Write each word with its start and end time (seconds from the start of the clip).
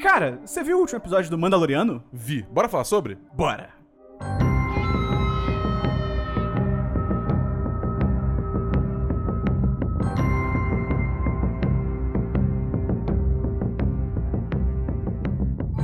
Cara, 0.00 0.40
você 0.46 0.62
viu 0.62 0.78
o 0.78 0.80
último 0.80 0.98
episódio 0.98 1.30
do 1.30 1.36
Mandaloriano? 1.36 2.02
Vi. 2.10 2.42
Bora 2.50 2.70
falar 2.70 2.84
sobre? 2.84 3.18
Bora! 3.36 3.68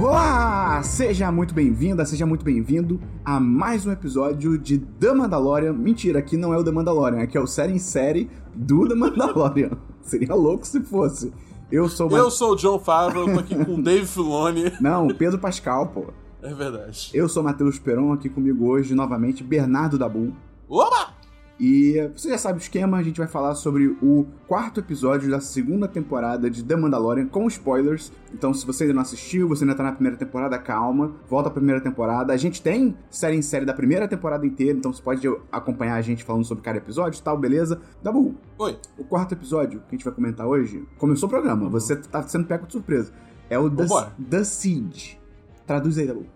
Olá! 0.01 0.83
Seja 0.83 1.31
muito 1.31 1.53
bem-vinda, 1.53 2.07
seja 2.07 2.25
muito 2.25 2.43
bem-vindo 2.43 2.99
a 3.23 3.39
mais 3.39 3.85
um 3.85 3.93
episódio 3.93 4.57
de 4.57 4.79
The 4.79 5.13
Mandalorian. 5.13 5.75
Mentira, 5.75 6.21
aqui 6.21 6.39
não 6.39 6.55
é 6.55 6.57
o 6.57 6.65
The 6.65 6.71
Mandalorian, 6.71 7.23
aqui 7.23 7.37
é 7.37 7.41
o 7.41 7.47
série 7.47 7.75
em 7.75 7.79
série 7.79 8.31
do 8.55 8.89
The 8.89 8.95
Mandalorian. 8.95 9.73
Seria 10.01 10.35
louco 10.35 10.67
se 10.67 10.81
fosse. 10.81 11.31
Eu 11.71 11.89
sou 11.89 12.11
Eu 12.17 12.31
sou 12.31 12.53
o 12.53 12.57
John 12.57 12.79
Favreau, 12.79 13.25
tô 13.25 13.41
aqui 13.41 13.65
com 13.65 13.75
o 13.75 13.83
Dave 13.83 14.07
Filoni. 14.07 14.73
Não, 14.81 15.09
Pedro 15.09 15.39
Pascal, 15.39 15.89
pô. 15.89 16.07
É 16.43 16.55
verdade. 16.55 17.11
Eu 17.13 17.29
sou 17.29 17.43
Matheus 17.43 17.79
Peron, 17.79 18.13
aqui 18.13 18.29
comigo 18.29 18.69
hoje, 18.69 18.95
novamente, 18.95 19.43
Bernardo 19.43 19.99
Dabu. 19.99 20.33
Oba! 20.69 21.16
E 21.59 22.11
você 22.15 22.29
já 22.29 22.37
sabe 22.37 22.59
o 22.59 22.61
esquema, 22.61 22.99
a 22.99 23.03
gente 23.03 23.17
vai 23.17 23.27
falar 23.27 23.55
sobre 23.55 23.87
o 24.03 24.27
quarto 24.47 24.81
episódio 24.81 25.31
da 25.31 25.41
segunda 25.41 25.89
temporada 25.89 26.51
de 26.51 26.63
The 26.63 26.77
Mandalorian, 26.77 27.27
com 27.27 27.47
spoilers. 27.47 28.13
Então, 28.33 28.53
se 28.53 28.67
você 28.67 28.85
ainda 28.85 28.95
não 28.95 29.03
assistiu, 29.03 29.49
você 29.49 29.65
ainda 29.65 29.75
tá 29.75 29.83
na 29.83 29.93
primeira 29.93 30.19
temporada, 30.19 30.59
calma, 30.59 31.15
volta 31.27 31.49
à 31.49 31.53
primeira 31.53 31.81
temporada. 31.81 32.33
A 32.33 32.37
gente 32.37 32.61
tem 32.61 32.95
série 33.09 33.37
em 33.37 33.43
série 33.43 33.65
da 33.65 33.73
primeira 33.73 34.07
temporada 34.07 34.47
inteira, 34.47 34.77
então 34.77 34.93
você 34.93 35.03
pode 35.03 35.27
acompanhar 35.51 35.95
a 35.95 36.03
gente 36.03 36.25
falando 36.25 36.45
sobre 36.45 36.63
cada 36.63 36.77
episódio 36.77 37.19
e 37.19 37.23
tal, 37.23 37.39
beleza? 37.39 37.81
Dabu, 38.03 38.35
Oi. 38.59 38.79
o 38.99 39.05
quarto 39.05 39.33
episódio 39.33 39.81
que 39.81 39.95
a 39.95 39.97
gente 39.97 40.05
vai 40.05 40.13
comentar 40.13 40.47
hoje, 40.47 40.87
começou 40.99 41.27
o 41.27 41.31
programa, 41.31 41.71
você 41.71 41.97
tá 41.97 42.23
sendo 42.23 42.47
pego 42.47 42.67
de 42.67 42.73
surpresa. 42.73 43.13
É 43.49 43.59
o 43.59 43.71
The. 43.71 43.87
The 44.29 44.45
Siege. 44.45 45.19
Traduz 45.67 45.97
aí, 45.97 46.07
Dabu. 46.07 46.27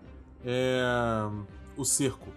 É. 0.43 0.81
O 1.77 1.85
cerco. 1.85 2.27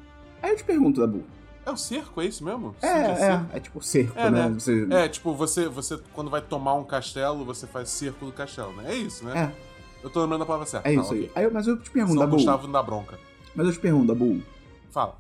Aí 0.43 0.51
eu 0.51 0.57
te 0.57 0.65
pergunto, 0.65 1.01
Dabu. 1.01 1.23
É 1.67 1.71
o 1.71 1.77
cerco, 1.77 2.21
é 2.21 2.27
isso 2.27 2.45
mesmo? 2.45 2.75
É, 2.83 2.87
é, 2.89 3.17
cerco. 3.17 3.47
é 3.57 3.61
tipo 3.61 3.83
cerco, 3.83 4.19
É, 4.19 4.31
né? 4.31 4.49
né? 4.49 4.55
Você... 4.59 4.87
É, 4.91 5.09
tipo, 5.09 5.35
você, 5.35 5.67
você, 5.69 5.99
quando 6.13 6.31
vai 6.31 6.41
tomar 6.43 6.75
um 6.75 6.85
castelo, 6.85 7.45
você 7.45 7.67
faz 7.67 7.89
cerco 7.89 8.27
do 8.27 8.33
castelo, 8.33 8.73
né? 8.75 8.93
É 8.93 8.95
isso, 8.97 9.25
né? 9.25 9.53
É, 9.55 10.05
Eu 10.05 10.11
tô 10.11 10.21
lembrando 10.21 10.43
a 10.43 10.47
palavra 10.47 10.67
certa. 10.67 10.89
é 10.89 10.93
isso 10.95 11.07
ok. 11.11 11.19
aí. 11.21 11.31
aí. 11.35 11.45
eu- 11.45 11.51
Mas 11.53 11.67
eu 11.67 11.79
te 11.81 11.91
pergunto, 11.91 12.19
Dabu. 12.21 12.37
Gustavo 12.37 12.65
não 12.65 12.73
dá 12.73 12.83
bronca. 12.83 13.19
Mas 13.55 13.67
eu 13.67 13.73
te 13.73 13.79
pergunto, 13.79 14.07
Dabu. 14.09 14.43
Fala. 14.91 15.17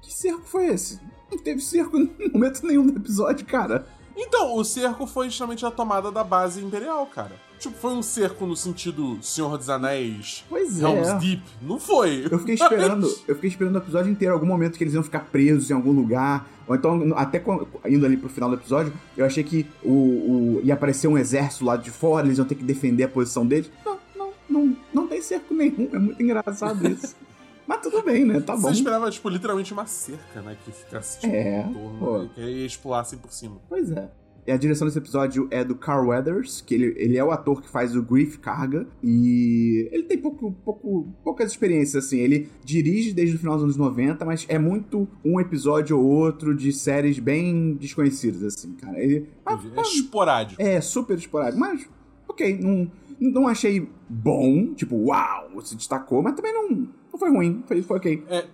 Que 0.00 0.12
cerco 0.14 0.42
foi 0.44 0.66
esse? 0.66 1.00
Não 1.30 1.38
teve 1.38 1.60
cerco 1.60 1.96
em 1.98 2.30
momento 2.32 2.64
nenhum 2.64 2.86
do 2.86 2.96
episódio, 2.98 3.44
cara. 3.44 3.86
Então, 4.16 4.56
o 4.56 4.64
cerco 4.64 5.06
foi 5.06 5.26
justamente 5.28 5.64
a 5.66 5.70
tomada 5.70 6.10
da 6.12 6.22
base 6.22 6.62
imperial, 6.64 7.04
cara. 7.06 7.32
Tipo, 7.58 7.74
foi 7.76 7.92
um 7.92 8.02
cerco 8.02 8.46
no 8.46 8.56
sentido 8.56 9.18
Senhor 9.22 9.56
dos 9.56 9.68
Anéis, 9.70 10.44
Pois 10.48 10.80
Helm's 10.80 11.08
é. 11.08 11.18
Deep. 11.18 11.42
Não 11.62 11.78
foi. 11.80 12.26
Eu 12.30 12.38
fiquei 12.38 12.54
esperando, 12.54 13.06
eu 13.26 13.34
fiquei 13.34 13.48
esperando 13.50 13.74
o 13.76 13.78
episódio 13.78 14.10
inteiro, 14.12 14.34
algum 14.34 14.46
momento 14.46 14.76
que 14.76 14.84
eles 14.84 14.94
iam 14.94 15.02
ficar 15.02 15.20
presos 15.20 15.70
em 15.70 15.74
algum 15.74 15.92
lugar. 15.92 16.46
Ou 16.66 16.74
então, 16.76 17.12
até 17.16 17.42
indo 17.88 18.04
ali 18.06 18.16
pro 18.16 18.28
final 18.28 18.48
do 18.50 18.56
episódio, 18.56 18.92
eu 19.16 19.24
achei 19.24 19.42
que 19.42 19.66
o, 19.82 19.90
o- 19.90 20.60
ia 20.62 20.74
aparecer 20.74 21.08
um 21.08 21.16
exército 21.18 21.64
lá 21.64 21.76
de 21.76 21.90
fora, 21.90 22.26
eles 22.26 22.38
iam 22.38 22.46
ter 22.46 22.54
que 22.54 22.64
defender 22.64 23.04
a 23.04 23.08
posição 23.08 23.46
deles. 23.46 23.70
Não, 23.84 23.98
não, 24.16 24.30
não, 24.48 24.76
não 24.92 25.06
tem 25.08 25.20
cerco 25.22 25.54
nenhum. 25.54 25.88
É 25.92 25.98
muito 25.98 26.22
engraçado 26.22 26.86
isso. 26.88 27.16
Mas 27.66 27.80
tudo 27.80 28.02
bem, 28.02 28.24
né? 28.24 28.40
Tá 28.40 28.54
bom. 28.54 28.62
Você 28.62 28.74
esperava, 28.74 29.10
tipo, 29.10 29.28
literalmente 29.28 29.72
uma 29.72 29.86
cerca, 29.86 30.42
né? 30.42 30.56
Que 30.64 30.72
ficasse, 30.72 31.20
tipo, 31.20 31.34
É, 31.34 31.60
em 31.62 31.72
torno, 31.72 32.28
que 32.30 32.40
eles 32.40 32.76
pulassem 32.76 33.18
por 33.18 33.32
cima. 33.32 33.56
Pois 33.68 33.90
é. 33.90 34.10
E 34.46 34.52
a 34.52 34.58
direção 34.58 34.86
desse 34.86 34.98
episódio 34.98 35.48
é 35.50 35.64
do 35.64 35.74
Carl 35.74 36.08
Weathers, 36.08 36.60
que 36.60 36.74
ele, 36.74 36.94
ele 36.98 37.16
é 37.16 37.24
o 37.24 37.30
ator 37.30 37.62
que 37.62 37.68
faz 37.68 37.96
o 37.96 38.02
Griff 38.02 38.38
Carga. 38.38 38.86
E 39.02 39.88
ele 39.90 40.02
tem 40.02 40.18
pouco, 40.18 40.52
pouco, 40.62 41.08
poucas 41.24 41.50
experiências, 41.50 42.04
assim. 42.04 42.18
Ele 42.18 42.50
dirige 42.62 43.14
desde 43.14 43.36
o 43.36 43.38
final 43.38 43.54
dos 43.54 43.64
anos 43.64 43.76
90, 43.78 44.22
mas 44.26 44.44
é 44.46 44.58
muito 44.58 45.08
um 45.24 45.40
episódio 45.40 45.98
ou 45.98 46.04
outro 46.04 46.54
de 46.54 46.74
séries 46.74 47.18
bem 47.18 47.72
desconhecidas, 47.74 48.42
assim, 48.42 48.74
cara. 48.74 49.02
Ele. 49.02 49.26
Entendi. 49.50 49.72
É 49.78 49.80
esporádico. 49.80 50.62
é 50.62 50.80
super 50.82 51.16
esporádico, 51.16 51.58
mas 51.58 51.88
ok, 52.28 52.58
não, 52.58 52.90
não 53.18 53.48
achei 53.48 53.88
bom, 54.08 54.74
tipo, 54.74 54.96
uau, 55.06 55.60
se 55.62 55.74
destacou, 55.74 56.22
mas 56.22 56.34
também 56.34 56.52
não, 56.52 56.88
não 57.14 57.18
foi 57.18 57.30
ruim, 57.30 57.62
foi, 57.66 57.82
foi 57.82 57.96
ok. 57.96 58.24
É, 58.28 58.46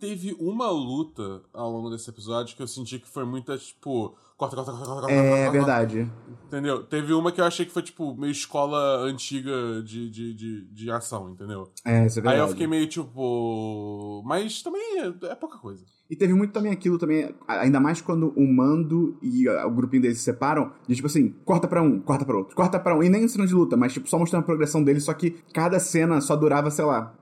teve 0.00 0.36
uma 0.40 0.68
luta 0.68 1.42
ao 1.54 1.70
longo 1.70 1.90
desse 1.90 2.10
episódio 2.10 2.56
que 2.56 2.62
eu 2.62 2.66
senti 2.66 2.98
que 2.98 3.08
foi 3.08 3.24
muita, 3.24 3.56
tipo. 3.56 4.16
Corta, 4.36 4.56
corta, 4.56 4.72
corta, 4.72 4.86
corta, 4.86 5.00
corta. 5.02 5.12
É 5.12 5.28
corta, 5.28 5.42
corta. 5.44 5.52
verdade. 5.52 6.12
Entendeu? 6.46 6.82
Teve 6.82 7.12
uma 7.12 7.30
que 7.30 7.40
eu 7.40 7.44
achei 7.44 7.66
que 7.66 7.72
foi, 7.72 7.82
tipo, 7.82 8.14
meio 8.16 8.32
escola 8.32 9.02
antiga 9.02 9.82
de, 9.84 10.10
de, 10.10 10.34
de, 10.34 10.64
de 10.64 10.90
ação, 10.90 11.30
entendeu? 11.30 11.70
É, 11.84 12.06
isso 12.06 12.18
é 12.18 12.22
verdade. 12.22 12.40
Aí 12.40 12.40
eu 12.40 12.48
fiquei 12.48 12.66
meio, 12.66 12.86
tipo. 12.88 14.22
Mas 14.24 14.62
também 14.62 14.82
é, 14.98 15.26
é 15.26 15.34
pouca 15.34 15.58
coisa. 15.58 15.84
E 16.10 16.16
teve 16.16 16.34
muito 16.34 16.52
também 16.52 16.72
aquilo 16.72 16.98
também, 16.98 17.32
ainda 17.46 17.78
mais 17.78 18.00
quando 18.00 18.32
o 18.34 18.52
Mando 18.52 19.16
e 19.22 19.48
o 19.48 19.70
grupinho 19.70 20.02
deles 20.02 20.18
se 20.18 20.24
separam, 20.24 20.72
de 20.88 20.96
tipo 20.96 21.06
assim, 21.06 21.28
corta 21.44 21.68
pra 21.68 21.80
um, 21.80 22.00
corta 22.00 22.24
pra 22.24 22.36
outro, 22.36 22.56
corta 22.56 22.80
pra 22.80 22.96
um, 22.96 23.02
e 23.04 23.08
nem 23.08 23.28
cena 23.28 23.46
de 23.46 23.54
luta, 23.54 23.76
mas 23.76 23.92
tipo, 23.92 24.08
só 24.08 24.18
mostrando 24.18 24.42
a 24.42 24.44
progressão 24.46 24.82
deles, 24.82 25.04
só 25.04 25.14
que 25.14 25.36
cada 25.54 25.78
cena 25.78 26.20
só 26.20 26.34
durava, 26.34 26.68
sei 26.68 26.84
lá, 26.84 27.14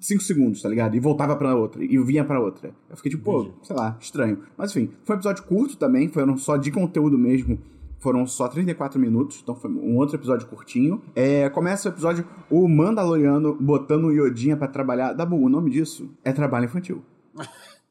5 0.00 0.22
segundos, 0.22 0.62
tá 0.62 0.68
ligado? 0.68 0.96
E 0.96 1.00
voltava 1.00 1.36
pra 1.36 1.54
outra, 1.54 1.84
e 1.84 1.98
vinha 2.02 2.24
pra 2.24 2.40
outra. 2.40 2.72
Eu 2.88 2.96
fiquei 2.96 3.10
tipo, 3.12 3.22
pô, 3.24 3.50
sei 3.62 3.76
lá, 3.76 3.96
estranho. 4.00 4.42
Mas 4.56 4.70
enfim, 4.74 4.90
foi 5.04 5.14
um 5.14 5.18
episódio 5.18 5.44
curto 5.44 5.76
também, 5.76 6.08
foram 6.08 6.36
só 6.36 6.56
de 6.56 6.70
conteúdo 6.72 7.18
mesmo. 7.18 7.58
Foram 7.98 8.26
só 8.26 8.48
34 8.48 8.98
minutos, 8.98 9.40
então 9.42 9.54
foi 9.54 9.70
um 9.70 9.98
outro 9.98 10.16
episódio 10.16 10.46
curtinho. 10.48 11.02
É, 11.14 11.50
começa 11.50 11.86
o 11.88 11.92
episódio, 11.92 12.26
o 12.50 12.66
Mandaloriano 12.66 13.54
botando 13.60 14.04
o 14.06 14.10
Yodinha 14.10 14.56
pra 14.56 14.66
trabalhar. 14.66 15.12
Dabu, 15.12 15.36
o 15.36 15.50
nome 15.50 15.70
disso 15.70 16.10
é 16.24 16.32
trabalho 16.32 16.64
infantil. 16.64 17.02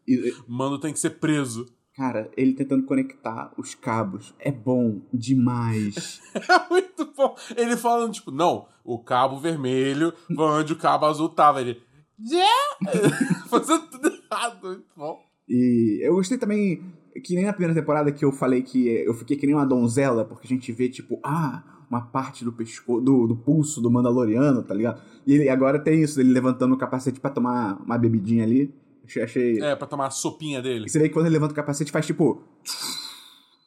E- 0.07 0.33
Mano 0.47 0.79
tem 0.79 0.91
que 0.91 0.97
ser 0.99 1.11
preso. 1.19 1.67
Cara, 1.95 2.31
ele 2.35 2.53
tentando 2.53 2.83
conectar 2.85 3.51
os 3.55 3.75
cabos 3.75 4.33
é 4.39 4.51
bom 4.51 4.99
demais. 5.13 6.19
É 6.33 6.69
muito 6.69 7.05
bom. 7.15 7.35
Ele 7.55 7.77
falando, 7.77 8.13
tipo, 8.13 8.31
não, 8.31 8.65
o 8.83 8.97
cabo 8.97 9.37
vermelho 9.39 10.11
onde 10.35 10.73
o 10.73 10.77
cabo 10.77 11.05
azul 11.05 11.29
tava. 11.29 11.61
Ele. 11.61 11.79
Yeah! 12.19 13.45
Fazendo 13.49 13.87
tudo 13.89 14.07
errado. 14.07 14.67
Muito 14.67 14.93
bom. 14.95 15.19
e 15.47 15.99
eu 16.01 16.15
gostei 16.15 16.37
também 16.37 16.83
que 17.23 17.35
nem 17.35 17.45
na 17.45 17.53
primeira 17.53 17.79
temporada 17.79 18.11
que 18.11 18.23
eu 18.23 18.31
falei 18.31 18.61
que 18.61 18.87
eu 18.87 19.13
fiquei 19.13 19.37
que 19.37 19.45
nem 19.45 19.55
uma 19.55 19.65
donzela, 19.65 20.23
porque 20.25 20.47
a 20.47 20.49
gente 20.49 20.71
vê, 20.71 20.89
tipo, 20.89 21.19
ah, 21.23 21.63
uma 21.89 22.01
parte 22.01 22.45
do 22.45 22.53
pescoço, 22.53 23.01
do, 23.01 23.27
do 23.27 23.35
pulso 23.35 23.81
do 23.81 23.89
Mandaloriano, 23.89 24.61
tá 24.63 24.73
ligado? 24.73 25.01
E 25.25 25.33
ele, 25.33 25.49
agora 25.49 25.79
tem 25.79 26.01
isso, 26.01 26.19
ele 26.19 26.31
levantando 26.31 26.75
o 26.75 26.77
capacete 26.77 27.19
pra 27.19 27.29
tomar 27.29 27.81
uma 27.83 27.97
bebidinha 27.97 28.43
ali. 28.43 28.73
Achei. 29.03 29.23
achei... 29.23 29.61
É, 29.61 29.75
pra 29.75 29.87
tomar 29.87 30.07
a 30.07 30.11
sopinha 30.11 30.61
dele. 30.61 30.85
E 30.85 30.89
você 30.89 30.99
vê 30.99 31.07
que 31.07 31.13
quando 31.13 31.25
ele 31.25 31.33
levanta 31.33 31.53
o 31.53 31.55
capacete 31.55 31.91
faz 31.91 32.05
tipo. 32.05 32.43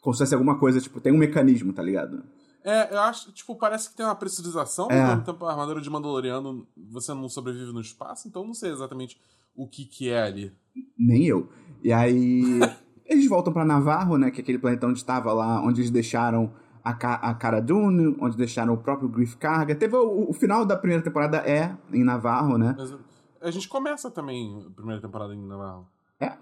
Como 0.00 0.14
se 0.14 0.18
fosse 0.18 0.34
alguma 0.34 0.58
coisa, 0.58 0.80
tipo, 0.80 1.00
tem 1.00 1.12
um 1.12 1.18
mecanismo, 1.18 1.72
tá 1.72 1.82
ligado? 1.82 2.24
É, 2.64 2.94
eu 2.94 3.00
acho, 3.00 3.32
tipo, 3.32 3.56
parece 3.56 3.90
que 3.90 3.96
tem 3.96 4.06
uma 4.06 4.14
pressurização, 4.14 4.88
É. 4.90 5.08
mesmo 5.08 5.24
tempo 5.24 5.44
a 5.44 5.50
armadura 5.50 5.80
de 5.80 5.90
Mandaloriano 5.90 6.66
você 6.76 7.12
não 7.12 7.28
sobrevive 7.28 7.72
no 7.72 7.80
espaço, 7.80 8.28
então 8.28 8.42
eu 8.42 8.46
não 8.46 8.54
sei 8.54 8.70
exatamente 8.70 9.20
o 9.56 9.66
que 9.66 9.84
que 9.84 10.08
é 10.08 10.22
ali. 10.22 10.52
Nem 10.98 11.24
eu. 11.24 11.48
E 11.82 11.92
aí. 11.92 12.60
eles 13.04 13.28
voltam 13.28 13.52
pra 13.52 13.64
Navarro, 13.64 14.16
né? 14.16 14.30
Que 14.30 14.40
é 14.40 14.42
aquele 14.42 14.58
planeta 14.58 14.86
onde 14.86 14.98
estava 14.98 15.32
lá, 15.32 15.60
onde 15.62 15.80
eles 15.80 15.90
deixaram 15.90 16.52
a, 16.82 16.94
Ca 16.94 17.14
a 17.14 17.34
Cara 17.34 17.60
Dune, 17.60 18.16
onde 18.20 18.36
deixaram 18.36 18.74
o 18.74 18.78
próprio 18.78 19.08
Griff 19.08 19.36
Carga. 19.36 19.74
Teve 19.74 19.96
o, 19.96 20.30
o 20.30 20.32
final 20.32 20.64
da 20.64 20.76
primeira 20.76 21.02
temporada 21.02 21.38
é 21.38 21.76
em 21.92 22.04
Navarro, 22.04 22.56
né? 22.56 22.74
Mas 22.76 22.94
a 23.40 23.50
gente 23.50 23.68
começa 23.68 24.10
também 24.10 24.64
a 24.66 24.70
primeira 24.70 25.00
temporada 25.00 25.34
em 25.34 25.46
Navarro. 25.46 25.86
É. 26.20 26.32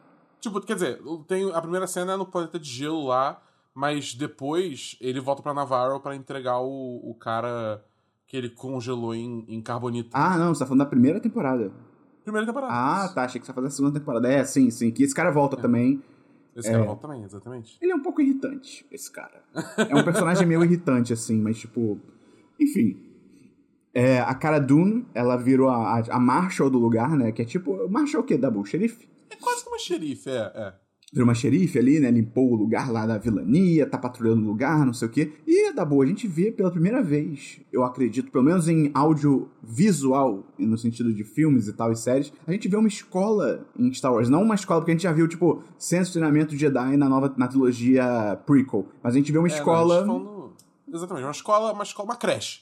Tipo, 0.40 0.60
quer 0.60 0.74
dizer, 0.74 1.00
tem, 1.26 1.50
a 1.52 1.60
primeira 1.60 1.86
cena 1.86 2.12
é 2.12 2.16
no 2.16 2.26
planeta 2.26 2.58
de 2.58 2.68
gelo 2.68 3.06
lá, 3.06 3.40
mas 3.74 4.14
depois 4.14 4.96
ele 5.00 5.20
volta 5.20 5.42
pra 5.42 5.54
Navarro 5.54 6.00
pra 6.00 6.16
entregar 6.16 6.60
o, 6.60 7.00
o 7.02 7.14
cara 7.14 7.84
que 8.26 8.36
ele 8.36 8.50
congelou 8.50 9.14
em, 9.14 9.44
em 9.48 9.60
carbonito. 9.60 10.10
Ah, 10.12 10.38
não, 10.38 10.54
você 10.54 10.60
tá 10.60 10.66
falando 10.66 10.80
da 10.80 10.86
primeira 10.86 11.20
temporada. 11.20 11.72
Primeira 12.22 12.46
temporada. 12.46 12.72
Ah, 12.72 13.08
tá. 13.08 13.24
Achei 13.24 13.40
que 13.40 13.46
você 13.46 13.50
ia 13.50 13.54
fazer 13.54 13.66
a 13.66 13.70
segunda 13.70 13.98
temporada. 13.98 14.32
É, 14.32 14.44
sim, 14.44 14.70
sim. 14.70 14.90
Que 14.90 15.02
esse 15.02 15.14
cara 15.14 15.30
volta 15.30 15.56
também. 15.56 16.02
Esse 16.54 16.68
é. 16.68 16.72
cara 16.72 16.84
volta 16.84 17.02
também, 17.02 17.24
exatamente. 17.24 17.76
Ele 17.80 17.92
é 17.92 17.94
um 17.94 18.02
pouco 18.02 18.20
irritante, 18.20 18.86
esse 18.90 19.10
cara. 19.10 19.42
É 19.88 19.94
um 19.94 20.04
personagem 20.04 20.46
meio 20.46 20.62
irritante, 20.62 21.12
assim, 21.12 21.40
mas 21.40 21.58
tipo. 21.58 21.98
Enfim. 22.58 23.00
É, 23.92 24.20
a 24.20 24.34
cara 24.34 24.60
Dune, 24.60 25.06
ela 25.14 25.36
virou 25.36 25.68
a, 25.68 25.98
a, 25.98 26.16
a 26.16 26.20
Marshall 26.20 26.70
do 26.70 26.78
lugar, 26.78 27.16
né? 27.16 27.32
Que 27.32 27.42
é 27.42 27.44
tipo. 27.44 27.88
Marshall 27.88 28.22
o 28.22 28.26
quê? 28.26 28.36
Dabu? 28.36 28.64
Xerife? 28.64 29.08
É 29.30 29.36
quase 29.36 29.64
como 29.64 29.78
xerife, 29.78 30.28
é, 30.28 30.52
é. 30.54 30.74
Virou 31.12 31.26
uma 31.26 31.34
xerife 31.34 31.76
ali, 31.76 31.98
né? 31.98 32.08
Limpou 32.08 32.52
o 32.52 32.54
lugar 32.54 32.88
lá 32.92 33.04
da 33.04 33.18
vilania, 33.18 33.84
tá 33.84 33.98
patrulhando 33.98 34.42
o 34.42 34.46
lugar, 34.46 34.86
não 34.86 34.92
sei 34.92 35.08
o 35.08 35.10
quê. 35.10 35.32
E 35.44 35.72
da 35.72 35.84
boa, 35.84 36.04
a 36.04 36.06
gente 36.06 36.28
vê 36.28 36.52
pela 36.52 36.70
primeira 36.70 37.02
vez, 37.02 37.60
eu 37.72 37.82
acredito, 37.82 38.30
pelo 38.30 38.44
menos 38.44 38.68
em 38.68 38.92
áudio 38.94 39.50
visual, 39.60 40.44
no 40.56 40.78
sentido 40.78 41.12
de 41.12 41.24
filmes 41.24 41.66
e 41.66 41.72
tal, 41.72 41.90
e 41.90 41.96
séries, 41.96 42.32
a 42.46 42.52
gente 42.52 42.68
vê 42.68 42.76
uma 42.76 42.86
escola 42.86 43.66
em 43.76 43.92
Star 43.92 44.12
Wars. 44.12 44.28
Não 44.28 44.42
uma 44.42 44.54
escola, 44.54 44.80
porque 44.80 44.92
a 44.92 44.94
gente 44.94 45.02
já 45.02 45.12
viu, 45.12 45.26
tipo, 45.26 45.64
Centro 45.76 46.06
de 46.06 46.12
Treinamento 46.12 46.56
Jedi 46.56 46.96
na 46.96 47.08
nova 47.08 47.34
na 47.36 47.48
trilogia 47.48 48.40
prequel. 48.46 48.86
Mas 49.02 49.14
a 49.14 49.16
gente 49.18 49.32
vê 49.32 49.38
uma 49.38 49.48
É, 49.48 49.50
escola. 49.52 50.06
falando- 50.06 50.52
Exatamente, 50.92 51.24
uma 51.24 51.30
escola, 51.32 51.72
uma 51.72 51.82
escola, 51.82 52.08
uma 52.08 52.16
creche. 52.16 52.60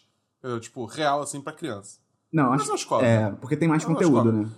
Tipo, 0.60 0.86
real, 0.86 1.20
assim, 1.20 1.40
pra 1.40 1.52
criança. 1.52 1.98
Não, 2.32 2.50
Mas 2.50 2.60
acho 2.62 2.70
é 2.70 2.72
uma 2.72 2.76
escola. 2.76 3.04
É, 3.06 3.30
porque 3.32 3.56
tem 3.56 3.68
mais 3.68 3.82
É 3.82 3.86
conteúdo, 3.86 4.16
escola. 4.28 4.32
né? 4.32 4.48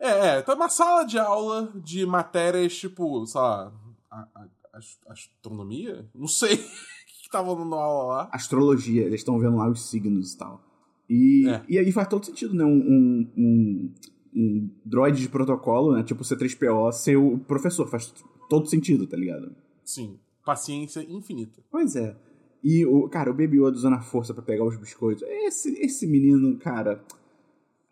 É, 0.00 0.38
é, 0.38 0.42
tá 0.42 0.54
uma 0.54 0.68
sala 0.70 1.04
de 1.04 1.18
aula 1.18 1.70
de 1.84 2.06
matérias, 2.06 2.74
tipo, 2.76 3.26
sei 3.26 3.40
lá, 3.40 3.72
a- 4.10 4.28
a- 4.34 4.48
ast- 4.78 5.00
astronomia? 5.08 6.08
Não 6.14 6.26
sei 6.26 6.54
o 6.56 6.58
que, 6.58 7.22
que 7.24 7.30
tava 7.30 7.54
dando 7.54 7.74
aula 7.74 8.04
lá. 8.14 8.30
Astrologia, 8.32 9.02
eles 9.04 9.20
estão 9.20 9.38
vendo 9.38 9.56
lá 9.58 9.68
os 9.68 9.88
signos 9.90 10.32
e 10.32 10.38
tal. 10.38 10.64
E, 11.08 11.48
É. 11.48 11.62
e 11.68 11.78
aí 11.78 11.92
faz 11.92 12.08
todo 12.08 12.24
sentido, 12.24 12.54
né? 12.54 12.64
Um, 12.64 12.68
um, 12.78 13.32
um, 13.36 13.94
um 14.34 14.70
droid 14.84 15.20
de 15.20 15.28
protocolo, 15.28 15.92
né? 15.94 16.02
Tipo 16.02 16.22
C3PO, 16.24 16.92
ser 16.92 17.16
o 17.16 17.38
professor. 17.38 17.86
Faz 17.88 18.14
todo 18.48 18.66
sentido, 18.68 19.06
tá 19.06 19.16
ligado? 19.16 19.54
Sim, 19.84 20.18
paciência 20.44 21.00
infinita. 21.02 21.60
Pois 21.70 21.94
é. 21.96 22.16
E, 22.62 22.86
o 22.86 23.08
cara, 23.08 23.30
o 23.30 23.34
Baby 23.34 23.56
Yoda 23.58 23.76
usando 23.76 23.94
a 23.96 24.00
força 24.00 24.32
pra 24.32 24.42
pegar 24.42 24.64
os 24.64 24.76
biscoitos. 24.76 25.22
Esse, 25.26 25.72
esse 25.82 26.06
menino, 26.06 26.56
cara... 26.58 27.02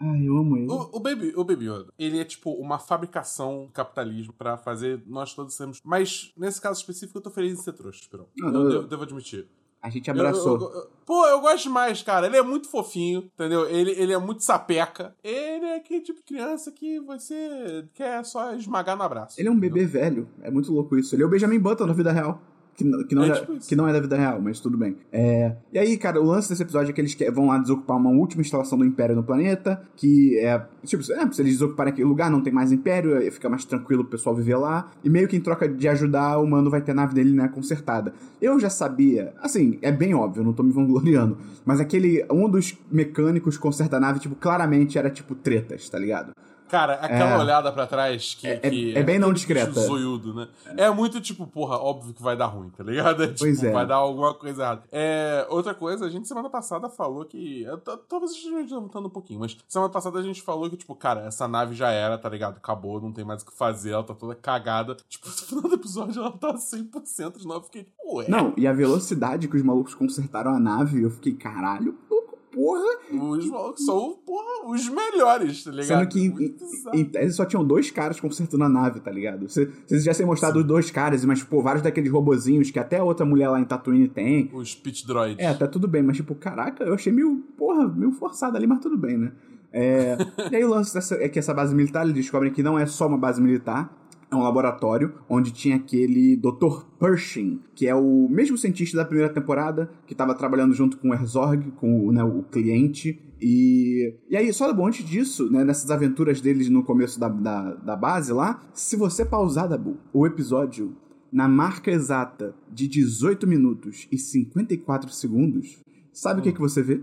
Ai, 0.00 0.28
eu 0.28 0.36
amo 0.36 0.56
ele. 0.56 0.70
O, 0.70 0.90
o 0.96 1.00
Baby, 1.00 1.32
o 1.36 1.44
Baby 1.44 1.66
Yoda, 1.68 1.92
ele 1.98 2.20
é 2.20 2.24
tipo 2.24 2.52
uma 2.52 2.78
fabricação 2.78 3.64
do 3.66 3.72
capitalismo 3.72 4.32
pra 4.32 4.56
fazer 4.56 5.02
nós 5.06 5.34
todos 5.34 5.54
sermos. 5.54 5.80
Mas 5.84 6.32
nesse 6.36 6.60
caso 6.60 6.78
específico 6.80 7.18
eu 7.18 7.22
tô 7.22 7.30
feliz 7.30 7.58
em 7.58 7.62
ser 7.62 7.72
trouxa, 7.72 8.00
Esperão. 8.00 8.26
Não, 8.36 8.48
eu, 8.48 8.52
devo, 8.68 8.70
eu- 8.82 8.86
devo 8.86 9.02
admitir. 9.02 9.48
A 9.80 9.90
gente 9.90 10.08
Eu- 10.08 10.14
abraçou. 10.14 10.60
eu- 10.60 10.70
eu- 10.74 10.90
pô, 11.06 11.24
eu 11.28 11.40
gosto 11.40 11.62
demais, 11.64 12.02
cara. 12.02 12.26
Ele 12.26 12.36
é 12.36 12.42
muito 12.42 12.68
fofinho, 12.68 13.30
entendeu? 13.34 13.68
Ele, 13.68 13.92
ele 13.92 14.12
é 14.12 14.18
muito 14.18 14.42
sapeca. 14.42 15.14
Ele 15.22 15.64
é 15.66 15.76
aquele 15.76 16.00
tipo 16.00 16.18
de 16.18 16.24
criança 16.24 16.72
que 16.72 16.98
você 17.00 17.88
quer 17.94 18.24
só 18.24 18.54
esmagar 18.54 18.96
no 18.96 19.04
abraço. 19.04 19.40
Ele 19.40 19.48
é 19.48 19.52
um 19.52 19.58
bebê 19.58 19.84
velho. 19.86 20.28
É 20.42 20.50
muito 20.50 20.72
louco 20.72 20.96
isso. 20.96 21.14
Ele 21.14 21.22
é 21.22 21.26
o 21.26 21.28
Benjamin 21.28 21.60
Button 21.60 21.86
na 21.86 21.92
vida 21.92 22.10
real. 22.10 22.40
Que, 22.78 22.84
não- 22.84 23.02
que, 23.04 23.12
não 23.12 23.24
É 23.24 23.28
é, 23.30 23.32
tipo 23.32 23.58
que 23.58 23.74
não 23.74 23.88
é 23.88 23.92
da 23.92 23.98
vida 23.98 24.16
real, 24.16 24.40
mas 24.40 24.60
tudo 24.60 24.78
bem. 24.78 24.96
É, 25.12 25.56
e 25.72 25.78
aí, 25.80 25.96
cara, 25.98 26.20
o 26.20 26.24
lance 26.24 26.48
desse 26.48 26.62
episódio 26.62 26.90
é 26.90 26.92
que 26.92 27.00
eles 27.00 27.16
vão 27.34 27.48
lá 27.48 27.58
desocupar 27.58 27.96
uma 27.96 28.10
última 28.10 28.40
instalação 28.40 28.78
do 28.78 28.84
Império 28.84 29.16
no 29.16 29.24
planeta. 29.24 29.82
Que 29.96 30.38
é. 30.38 30.64
Tipo, 30.84 31.02
é, 31.12 31.32
se 31.32 31.42
eles 31.42 31.54
desocuparem 31.54 31.92
aquele 31.92 32.06
lugar, 32.08 32.30
não 32.30 32.40
tem 32.40 32.52
mais 32.52 32.70
Império, 32.70 33.20
fica 33.32 33.48
mais 33.48 33.64
tranquilo 33.64 34.02
o 34.02 34.04
pessoal 34.04 34.36
viver 34.36 34.54
lá. 34.56 34.92
E 35.02 35.10
meio 35.10 35.26
que 35.26 35.36
em 35.36 35.40
troca 35.40 35.68
de 35.68 35.88
ajudar, 35.88 36.38
o 36.38 36.46
mano 36.46 36.70
vai 36.70 36.80
ter 36.80 36.92
a 36.92 36.94
nave 36.94 37.14
dele, 37.14 37.32
né, 37.32 37.48
consertada. 37.48 38.14
Eu 38.40 38.60
já 38.60 38.70
sabia. 38.70 39.34
Assim, 39.42 39.76
é 39.82 39.90
bem 39.90 40.14
óbvio, 40.14 40.44
não 40.44 40.52
tô 40.52 40.62
me 40.62 40.70
vangloriando. 40.72 41.36
Mas 41.66 41.80
aquele. 41.80 42.24
Um 42.30 42.48
dos 42.48 42.78
mecânicos 42.92 43.58
conserta 43.58 43.96
a 43.96 44.00
nave, 44.00 44.20
tipo, 44.20 44.36
claramente 44.36 44.96
era 44.96 45.10
tipo 45.10 45.34
tretas, 45.34 45.88
tá 45.88 45.98
ligado? 45.98 46.30
Cara, 46.68 46.94
aquela 46.94 47.32
É. 47.32 47.38
olhada 47.38 47.72
pra 47.72 47.86
trás 47.86 48.34
que. 48.34 48.46
É- 48.46 48.56
que 48.58 48.96
é 48.96 49.02
bem 49.02 49.18
não 49.18 49.32
discreta. 49.32 49.72
Zoiudo, 49.72 50.34
né? 50.34 50.48
É. 50.76 50.90
muito 50.90 51.20
tipo, 51.20 51.46
porra, 51.46 51.76
óbvio 51.76 52.12
que 52.14 52.22
vai 52.22 52.36
dar 52.36 52.46
ruim, 52.46 52.70
tá 52.70 52.82
ligado? 52.84 53.22
É, 53.22 53.26
tipo, 53.28 53.38
Pois 53.40 53.62
é. 53.62 53.70
vai 53.72 53.86
dar 53.86 53.96
alguma 53.96 54.34
coisa 54.34 54.62
errada. 54.62 54.82
É, 54.92 55.46
outra 55.48 55.74
coisa, 55.74 56.06
a 56.06 56.10
gente 56.10 56.26
semana 56.28 56.50
passada 56.50 56.88
falou 56.88 57.24
que. 57.24 57.64
Talvez 58.08 58.32
esteja 58.32 58.58
adiantando 58.60 59.08
um 59.08 59.10
pouquinho, 59.10 59.40
mas 59.40 59.56
semana 59.68 59.90
passada 59.90 60.18
a 60.18 60.22
gente 60.22 60.42
falou 60.42 60.68
que, 60.68 60.76
tipo, 60.76 60.94
cara, 60.94 61.22
essa 61.26 61.46
nave 61.48 61.74
já 61.74 61.90
era, 61.90 62.18
tá 62.18 62.28
ligado? 62.28 62.56
Acabou, 62.58 63.00
não 63.00 63.12
tem 63.12 63.24
mais 63.24 63.42
o 63.42 63.46
que 63.46 63.52
fazer, 63.56 63.90
ela 63.92 64.04
tá 64.04 64.14
toda 64.14 64.34
cagada. 64.34 64.96
Tipo, 65.08 65.28
no 65.28 65.32
final 65.34 65.62
do 65.62 65.74
episódio 65.74 66.20
ela 66.20 66.32
tá 66.32 66.54
100% 66.54 67.38
de 67.38 67.46
novo. 67.46 67.60
Eu 67.60 67.62
fiquei, 67.64 67.84
tipo, 67.84 68.16
ué. 68.16 68.26
Não, 68.28 68.52
e 68.56 68.66
a 68.66 68.72
velocidade 68.72 69.48
que 69.48 69.56
os 69.56 69.62
malucos 69.62 69.94
consertaram 69.94 70.54
a 70.54 70.58
nave, 70.60 71.02
eu 71.02 71.10
fiquei, 71.10 71.32
caralho, 71.32 71.96
louco, 72.10 72.17
porra. 72.58 73.28
Os 73.38 73.46
malucos 73.48 73.84
são, 73.84 74.18
porra, 74.26 74.68
os 74.70 74.88
melhores, 74.88 75.62
tá 75.64 75.70
ligado? 75.70 75.86
Sendo 75.86 76.08
que 76.08 76.20
em, 76.20 77.00
em, 77.00 77.04
tese 77.04 77.34
só 77.36 77.44
tinham 77.44 77.64
dois 77.64 77.90
caras 77.90 78.18
consertando 78.20 78.64
a 78.64 78.68
nave, 78.68 79.00
tá 79.00 79.10
ligado? 79.10 79.48
Você- 79.48 79.70
Vocês 79.86 80.02
já 80.04 80.12
têm 80.12 80.26
mostrado 80.26 80.58
os 80.58 80.64
dois 80.64 80.90
caras, 80.90 81.24
mas, 81.24 81.42
pô, 81.42 81.62
vários 81.62 81.82
daqueles 81.82 82.10
robozinhos 82.10 82.70
que 82.70 82.78
até 82.78 82.98
a 82.98 83.04
outra 83.04 83.24
mulher 83.24 83.48
lá 83.48 83.60
em 83.60 83.64
Tatooine 83.64 84.08
tem. 84.08 84.50
Os 84.52 84.74
pit 84.74 85.06
droids. 85.06 85.36
É, 85.38 85.52
tá 85.54 85.66
tudo 85.66 85.86
bem, 85.86 86.02
mas, 86.02 86.16
tipo, 86.16 86.34
caraca, 86.34 86.82
eu 86.84 86.94
achei 86.94 87.12
meio, 87.12 87.36
porra, 87.56 87.86
meio 87.88 88.12
forçado 88.12 88.56
ali, 88.56 88.66
mas 88.66 88.80
tudo 88.80 88.96
bem, 88.98 89.16
né? 89.16 89.32
É, 89.72 90.16
e 90.50 90.56
aí 90.56 90.64
o 90.64 90.68
lance 90.68 90.92
dessa, 90.94 91.14
é 91.16 91.28
que 91.28 91.38
essa 91.38 91.52
base 91.54 91.74
militar, 91.74 92.02
eles 92.02 92.14
descobrem 92.14 92.52
que 92.52 92.62
não 92.62 92.78
é 92.78 92.86
só 92.86 93.06
uma 93.06 93.18
base 93.18 93.40
militar, 93.40 93.94
é 94.30 94.36
um 94.36 94.42
laboratório 94.42 95.14
onde 95.28 95.50
tinha 95.50 95.76
aquele 95.76 96.36
Dr. 96.36 96.84
Pershing, 96.98 97.60
que 97.74 97.86
é 97.86 97.94
o 97.94 98.28
mesmo 98.28 98.58
cientista 98.58 98.96
da 98.96 99.04
primeira 99.04 99.32
temporada, 99.32 99.90
que 100.06 100.12
estava 100.12 100.34
trabalhando 100.34 100.74
junto 100.74 100.98
com 100.98 101.10
o 101.10 101.14
Herzog, 101.14 101.70
com 101.72 102.06
o, 102.06 102.12
né, 102.12 102.22
o 102.22 102.42
cliente. 102.42 103.18
E, 103.40 104.14
e 104.28 104.36
aí, 104.36 104.52
só 104.52 104.72
bom, 104.72 104.86
antes 104.86 105.04
disso, 105.04 105.50
né, 105.50 105.64
nessas 105.64 105.90
aventuras 105.90 106.40
deles 106.40 106.68
no 106.68 106.84
começo 106.84 107.18
da, 107.18 107.28
da, 107.28 107.74
da 107.74 107.96
base 107.96 108.32
lá, 108.32 108.60
se 108.74 108.96
você 108.96 109.24
pausar, 109.24 109.68
Dabu, 109.68 109.96
o 110.12 110.26
episódio 110.26 110.94
na 111.32 111.48
marca 111.48 111.90
exata 111.90 112.54
de 112.70 112.88
18 112.88 113.46
minutos 113.46 114.06
e 114.10 114.18
54 114.18 115.10
segundos, 115.10 115.82
sabe 116.12 116.40
o 116.40 116.42
que, 116.42 116.52
que 116.52 116.60
você 116.60 116.82
vê? 116.82 117.02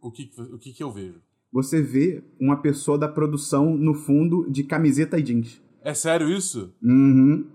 O, 0.00 0.10
que, 0.10 0.30
o 0.52 0.58
que 0.58 0.72
que 0.72 0.82
eu 0.82 0.92
vejo? 0.92 1.20
Você 1.52 1.80
vê 1.80 2.22
uma 2.38 2.60
pessoa 2.60 2.98
da 2.98 3.08
produção 3.08 3.76
no 3.76 3.94
fundo 3.94 4.48
de 4.50 4.62
camiseta 4.62 5.18
e 5.18 5.22
jeans. 5.22 5.62
É 5.88 5.94
sério 5.94 6.28
isso? 6.28 6.70
Uhum. 6.82 7.46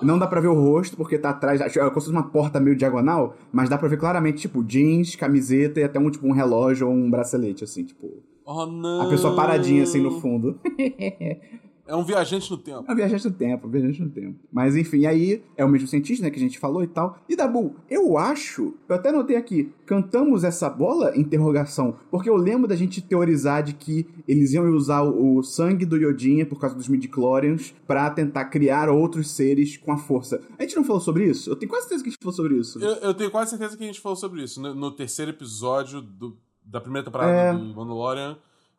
Não 0.00 0.18
dá 0.18 0.26
pra 0.26 0.40
ver 0.40 0.48
o 0.48 0.54
rosto, 0.54 0.96
porque 0.96 1.18
tá 1.18 1.28
atrás. 1.30 1.60
acho- 1.60 1.78
É 1.78 1.82
como 1.82 1.90
se 2.00 2.06
fosse 2.06 2.10
uma 2.10 2.22
porta 2.30 2.58
meio 2.58 2.74
diagonal, 2.74 3.36
mas 3.52 3.68
dá 3.68 3.76
pra 3.76 3.86
ver 3.88 3.98
claramente, 3.98 4.38
tipo, 4.40 4.64
jeans, 4.64 5.14
camiseta 5.14 5.78
e 5.80 5.84
até 5.84 5.98
um, 5.98 6.08
tipo, 6.10 6.26
um 6.26 6.32
relógio 6.32 6.86
ou 6.88 6.94
um 6.94 7.10
bracelete, 7.10 7.64
assim, 7.64 7.84
tipo. 7.84 8.22
Oh, 8.46 8.64
não. 8.64 9.02
A 9.02 9.08
pessoa 9.10 9.36
paradinha, 9.36 9.82
assim, 9.82 10.00
no 10.00 10.20
fundo. 10.22 10.58
É 11.88 11.96
um 11.96 12.04
viajante 12.04 12.50
no 12.50 12.58
tempo. 12.58 12.84
É 12.86 12.92
um 12.92 12.94
viajante 12.94 13.24
no 13.26 13.32
tempo, 13.34 13.66
um 13.66 13.70
viajante 13.70 14.02
no 14.02 14.10
tempo. 14.10 14.38
Mas 14.52 14.76
enfim, 14.76 15.06
aí 15.06 15.42
é 15.56 15.64
o 15.64 15.68
mesmo 15.68 15.88
cientista, 15.88 16.22
né, 16.22 16.30
que 16.30 16.36
a 16.36 16.40
gente 16.40 16.58
falou 16.58 16.82
e 16.82 16.86
tal. 16.86 17.18
E 17.28 17.34
Dabu, 17.34 17.74
eu 17.88 18.18
acho, 18.18 18.74
eu 18.86 18.94
até 18.94 19.10
notei 19.10 19.36
aqui, 19.36 19.72
cantamos 19.86 20.44
essa 20.44 20.68
bola? 20.68 21.16
Interrogação. 21.16 21.96
Porque 22.10 22.28
eu 22.28 22.36
lembro 22.36 22.68
da 22.68 22.76
gente 22.76 23.00
teorizar 23.00 23.62
de 23.62 23.72
que 23.72 24.06
eles 24.28 24.52
iam 24.52 24.68
usar 24.74 25.02
o, 25.02 25.38
o 25.38 25.42
sangue 25.42 25.86
do 25.86 25.96
Yodinha 25.96 26.44
por 26.44 26.60
causa 26.60 26.76
dos 26.76 26.88
midichlorians 26.88 27.74
pra 27.86 28.10
tentar 28.10 28.44
criar 28.44 28.90
outros 28.90 29.30
seres 29.30 29.76
com 29.78 29.90
a 29.90 29.96
força. 29.96 30.42
A 30.58 30.62
gente 30.64 30.76
não 30.76 30.84
falou 30.84 31.00
sobre 31.00 31.24
isso? 31.24 31.48
Eu 31.50 31.56
tenho 31.56 31.70
quase 31.70 31.88
certeza 31.88 32.02
que 32.04 32.08
a 32.10 32.12
gente 32.12 32.20
falou 32.22 32.34
sobre 32.36 32.54
isso. 32.58 32.78
Eu, 32.84 32.90
eu 32.96 33.14
tenho 33.14 33.30
quase 33.30 33.50
certeza 33.50 33.76
que 33.78 33.82
a 33.84 33.86
gente 33.86 34.00
falou 34.00 34.16
sobre 34.16 34.42
isso. 34.42 34.60
No, 34.60 34.74
no 34.74 34.90
terceiro 34.90 35.30
episódio 35.30 36.02
do- 36.02 36.36
da 36.62 36.82
primeira 36.82 37.04
temporada 37.06 37.32
É. 37.32 37.52
do 37.54 37.64
Mandalorian. 37.74 38.36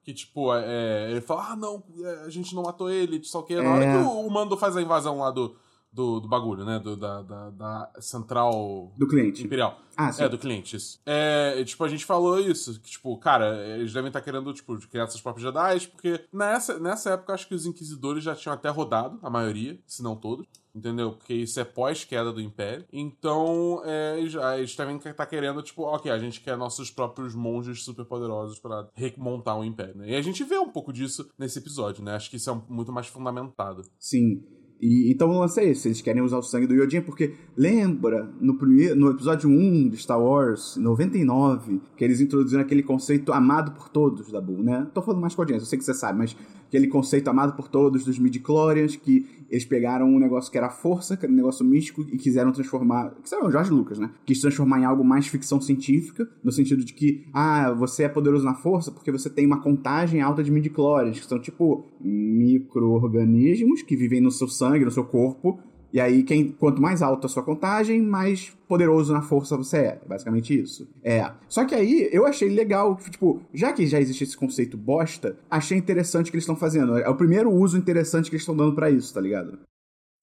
Que, 0.10 0.14
tipo, 0.16 0.52
é, 0.56 1.12
ele 1.12 1.22
fala, 1.22 1.52
ah, 1.52 1.56
não, 1.56 1.84
é, 2.04 2.24
a 2.26 2.30
gente 2.30 2.56
não 2.56 2.64
matou 2.64 2.90
ele, 2.90 3.24
só 3.24 3.44
que 3.44 3.56
na 3.56 3.62
É. 3.64 3.68
hora 3.68 3.86
que 3.86 4.08
o, 4.10 4.26
o 4.26 4.32
Mando 4.32 4.58
faz 4.58 4.76
a 4.76 4.82
invasão 4.82 5.20
lá 5.20 5.30
do, 5.30 5.56
do, 5.94 6.20
do 6.20 6.28
bagulho, 6.28 6.66
né? 6.66 6.80
Do, 6.80 6.98
da, 6.98 7.22
da, 7.22 7.50
da 7.52 7.92
central 8.00 8.92
Do 8.98 9.08
cliente. 9.08 9.44
imperial. 9.44 9.78
Ah, 9.96 10.12
sim. 10.12 10.24
É, 10.24 10.28
do 10.30 10.40
cliente, 10.40 10.76
isso. 10.76 11.00
É, 11.06 11.64
tipo, 11.64 11.84
a 11.84 11.88
gente 11.88 12.06
falou 12.06 12.40
isso, 12.40 12.80
que, 12.82 12.90
tipo, 12.90 13.16
cara, 13.20 13.56
eles 13.78 13.94
devem 13.94 14.08
estar 14.08 14.22
querendo, 14.22 14.52
tipo, 14.52 14.76
criar 14.90 15.06
seus 15.08 15.22
próprios 15.22 15.44
Jedi, 15.46 15.88
porque 15.90 16.26
nessa, 16.34 16.80
nessa 16.80 17.12
época 17.12 17.34
acho 17.36 17.48
que 17.48 17.54
os 17.54 17.68
Inquisidores 17.68 18.24
já 18.24 18.36
tinham 18.36 18.56
até 18.56 18.70
rodado, 18.70 19.20
a 19.22 19.30
maioria, 19.30 19.80
se 19.86 20.02
não 20.02 20.16
todos, 20.16 20.48
entendeu? 20.74 21.12
Porque 21.14 21.34
isso 21.34 21.60
é 21.60 21.64
pós-queda 21.64 22.32
do 22.32 22.42
Império. 22.42 22.86
Então, 22.92 23.82
é, 23.86 24.20
eles 24.20 24.76
devem 24.76 24.98
estar 24.98 25.26
querendo, 25.26 25.62
tipo, 25.62 25.84
ok, 25.84 26.12
a 26.12 26.20
gente 26.20 26.42
quer 26.42 26.58
nossos 26.58 26.90
próprios 26.92 27.36
monges 27.36 27.84
superpoderosos 27.84 28.60
para 28.60 28.88
remontar 28.94 29.60
o 29.60 29.64
Império, 29.64 29.98
né? 29.98 30.12
E 30.12 30.16
a 30.16 30.22
gente 30.22 30.44
vê 30.44 30.58
um 30.58 30.70
pouco 30.70 30.94
disso 30.94 31.30
nesse 31.38 31.60
episódio, 31.60 32.04
né? 32.04 32.16
Acho 32.16 32.30
que 32.30 32.38
isso 32.38 32.50
é 32.50 32.62
muito 32.70 32.92
mais 32.92 33.08
fundamentado. 33.08 33.84
Sim. 33.98 34.44
E, 34.82 35.12
então 35.12 35.30
o 35.30 35.40
lance 35.40 35.60
é 35.60 35.70
esse, 35.70 35.90
eles 35.90 36.02
querem 36.02 36.22
usar 36.22 36.38
o 36.38 36.42
sangue 36.42 36.66
do 36.66 36.74
Yodinha, 36.74 37.02
porque 37.02 37.36
lembra 37.56 38.32
no, 38.40 38.58
primeiro, 38.58 38.96
no 38.96 39.12
episódio 39.12 39.50
1 39.50 39.90
de 39.90 39.98
Star 39.98 40.22
Wars, 40.22 40.78
99, 40.78 41.82
que 41.98 42.04
eles 42.04 42.22
introduziram 42.22 42.64
aquele 42.64 42.82
conceito 42.82 43.34
amado 43.34 43.72
por 43.72 43.90
todos 43.90 44.32
da 44.32 44.40
Bull, 44.40 44.64
né? 44.64 44.88
Tô 44.94 45.02
falando 45.02 45.20
mais 45.20 45.36
com 45.36 45.42
a 45.42 45.44
audiência, 45.44 45.66
eu 45.66 45.70
sei 45.70 45.78
que 45.78 45.84
você 45.84 45.94
sabe, 45.94 46.18
mas 46.20 46.36
aquele 46.70 46.88
conceito 46.88 47.28
amado 47.28 47.54
por 47.56 47.68
todos 47.68 48.06
dos 48.06 48.18
midichlorians, 48.20 48.96
que 48.96 49.26
eles 49.50 49.66
pegaram 49.66 50.08
um 50.08 50.20
negócio 50.20 50.52
que 50.52 50.58
era 50.58 50.70
força, 50.70 51.18
que 51.18 51.26
era 51.26 51.34
um 51.34 51.36
negócio 51.36 51.66
místico, 51.66 52.02
e 52.02 52.18
quiseram 52.18 52.52
transformar... 52.52 53.10
Que 53.22 53.28
sabe, 53.28 53.48
o 53.48 53.52
Jorge 53.52 53.72
Lucas, 53.72 53.98
né? 53.98 54.12
Quis 54.24 54.40
transformar 54.40 54.80
em 54.80 54.86
algo 54.86 55.04
mais 55.04 55.28
ficção 55.28 55.60
científica, 55.60 56.30
no 56.44 56.52
sentido 56.52 56.86
de 56.86 56.94
que, 56.94 57.26
ah, 57.34 57.72
você 57.74 58.04
é 58.04 58.10
poderoso 58.10 58.46
na 58.46 58.54
força 58.54 58.92
porque 58.92 59.12
você 59.12 59.30
tem 59.30 59.48
uma 59.48 59.60
contagem 59.60 60.22
alta 60.22 60.44
de 60.44 60.52
midichlorians, 60.52 61.20
que 61.20 61.26
são 61.26 61.40
tipo 61.40 61.86
micro-organismos 62.00 63.82
que 63.82 63.96
vivem 63.96 64.22
no 64.22 64.30
seu 64.30 64.48
sangue, 64.48 64.86
no 64.86 64.92
seu 64.92 65.04
corpo, 65.04 65.60
e 65.92 66.00
aí, 66.00 66.24
quem, 66.24 66.52
quanto 66.52 66.82
mais 66.82 67.02
alta 67.02 67.26
a 67.26 67.30
sua 67.30 67.44
contagem, 67.44 68.02
mais 68.02 68.52
poderoso 68.68 69.12
na 69.12 69.22
força 69.22 69.58
você 69.58 69.78
é. 69.78 70.02
Basicamente 70.08 70.60
isso. 70.60 70.88
É. 71.04 71.30
Só 71.48 71.66
que 71.66 71.74
aí, 71.74 72.10
eu 72.12 72.26
achei 72.26 72.50
legal, 72.50 72.96
tipo, 73.10 73.42
já 73.54 73.74
que 73.74 73.88
já 73.88 74.00
existe 74.00 74.24
esse 74.24 74.38
conceito 74.38 74.78
bosta, 74.78 75.36
achei 75.50 75.78
interessante 75.78 76.28
o 76.28 76.32
que 76.32 76.38
eles 76.38 76.44
estão 76.44 76.56
fazendo. 76.56 76.98
É 76.98 77.10
o 77.10 77.16
primeiro 77.16 77.52
uso 77.52 77.78
interessante 77.78 78.30
que 78.30 78.36
eles 78.36 78.44
estão 78.44 78.56
dando 78.56 78.76
pra 78.76 78.92
isso, 78.92 79.14
tá 79.14 79.20
ligado? 79.20 79.60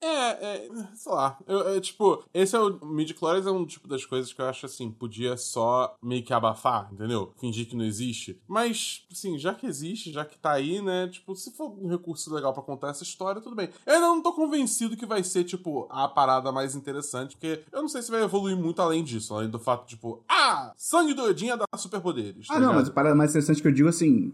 É, 0.07 0.31
é, 0.41 0.69
sei 0.95 1.13
lá. 1.13 1.39
Eu, 1.47 1.69
é, 1.69 1.81
tipo, 1.81 2.23
esse 2.33 2.55
é 2.55 2.61
o. 2.61 2.85
midi 2.87 3.15
é 3.21 3.51
um 3.51 3.67
tipo 3.67 3.89
das 3.89 4.05
coisas 4.05 4.33
que 4.33 4.41
eu 4.41 4.47
acho 4.47 4.67
assim, 4.67 4.91
podia 4.91 5.37
só 5.37 5.97
meio 6.03 6.23
que 6.23 6.33
abafar, 6.33 6.89
entendeu? 6.93 7.33
Fingir 7.41 7.69
que 7.69 7.77
não 7.77 7.85
existe. 7.85 8.41
Mas, 8.47 9.05
assim, 9.11 9.39
já 9.39 9.53
que 9.55 9.67
existe, 9.67 10.13
já 10.13 10.25
que 10.25 10.39
tá 10.39 10.53
aí, 10.53 10.81
né? 10.81 11.09
Tipo, 11.09 11.35
se 11.35 11.51
for 11.53 11.77
um 11.79 11.89
recurso 11.89 12.33
legal 12.33 12.53
para 12.53 12.63
contar 12.63 12.91
essa 12.91 13.03
história, 13.03 13.41
tudo 13.41 13.57
bem. 13.57 13.69
Eu 13.85 13.95
ainda 13.95 14.07
não 14.07 14.23
tô 14.23 14.33
convencido 14.33 14.97
que 14.97 15.07
vai 15.07 15.25
ser, 15.25 15.45
tipo, 15.45 15.89
a 15.91 16.07
parada 16.07 16.53
mais 16.53 16.75
interessante, 16.77 17.37
porque 17.37 17.65
eu 17.73 17.83
não 17.83 17.89
sei 17.89 18.03
se 18.03 18.11
vai 18.11 18.23
evoluir 18.23 18.57
muito 18.57 18.81
além 18.81 19.03
disso, 19.03 19.35
além 19.35 19.51
do 19.51 19.59
fato, 19.59 19.87
tipo, 19.87 20.23
ah, 20.29 20.73
sangue 20.77 21.15
do 21.15 21.23
Odin 21.23 21.49
dá 21.57 21.67
superpoderes. 21.77 22.47
Tá 22.47 22.55
ah, 22.55 22.61
não, 22.61 22.69
ligado? 22.69 22.81
mas 22.81 22.89
a 22.89 22.93
parada 22.93 23.15
mais 23.15 23.31
interessante 23.31 23.61
que 23.61 23.69
eu 23.69 23.73
digo, 23.73 23.89
assim, 23.89 24.33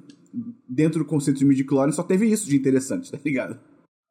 dentro 0.69 0.99
do 1.01 1.05
conceito 1.05 1.39
de 1.39 1.45
midi 1.45 1.67
só 1.93 2.03
teve 2.03 2.27
isso 2.27 2.47
de 2.47 2.57
interessante, 2.57 3.11
tá 3.13 3.19
ligado? 3.25 3.59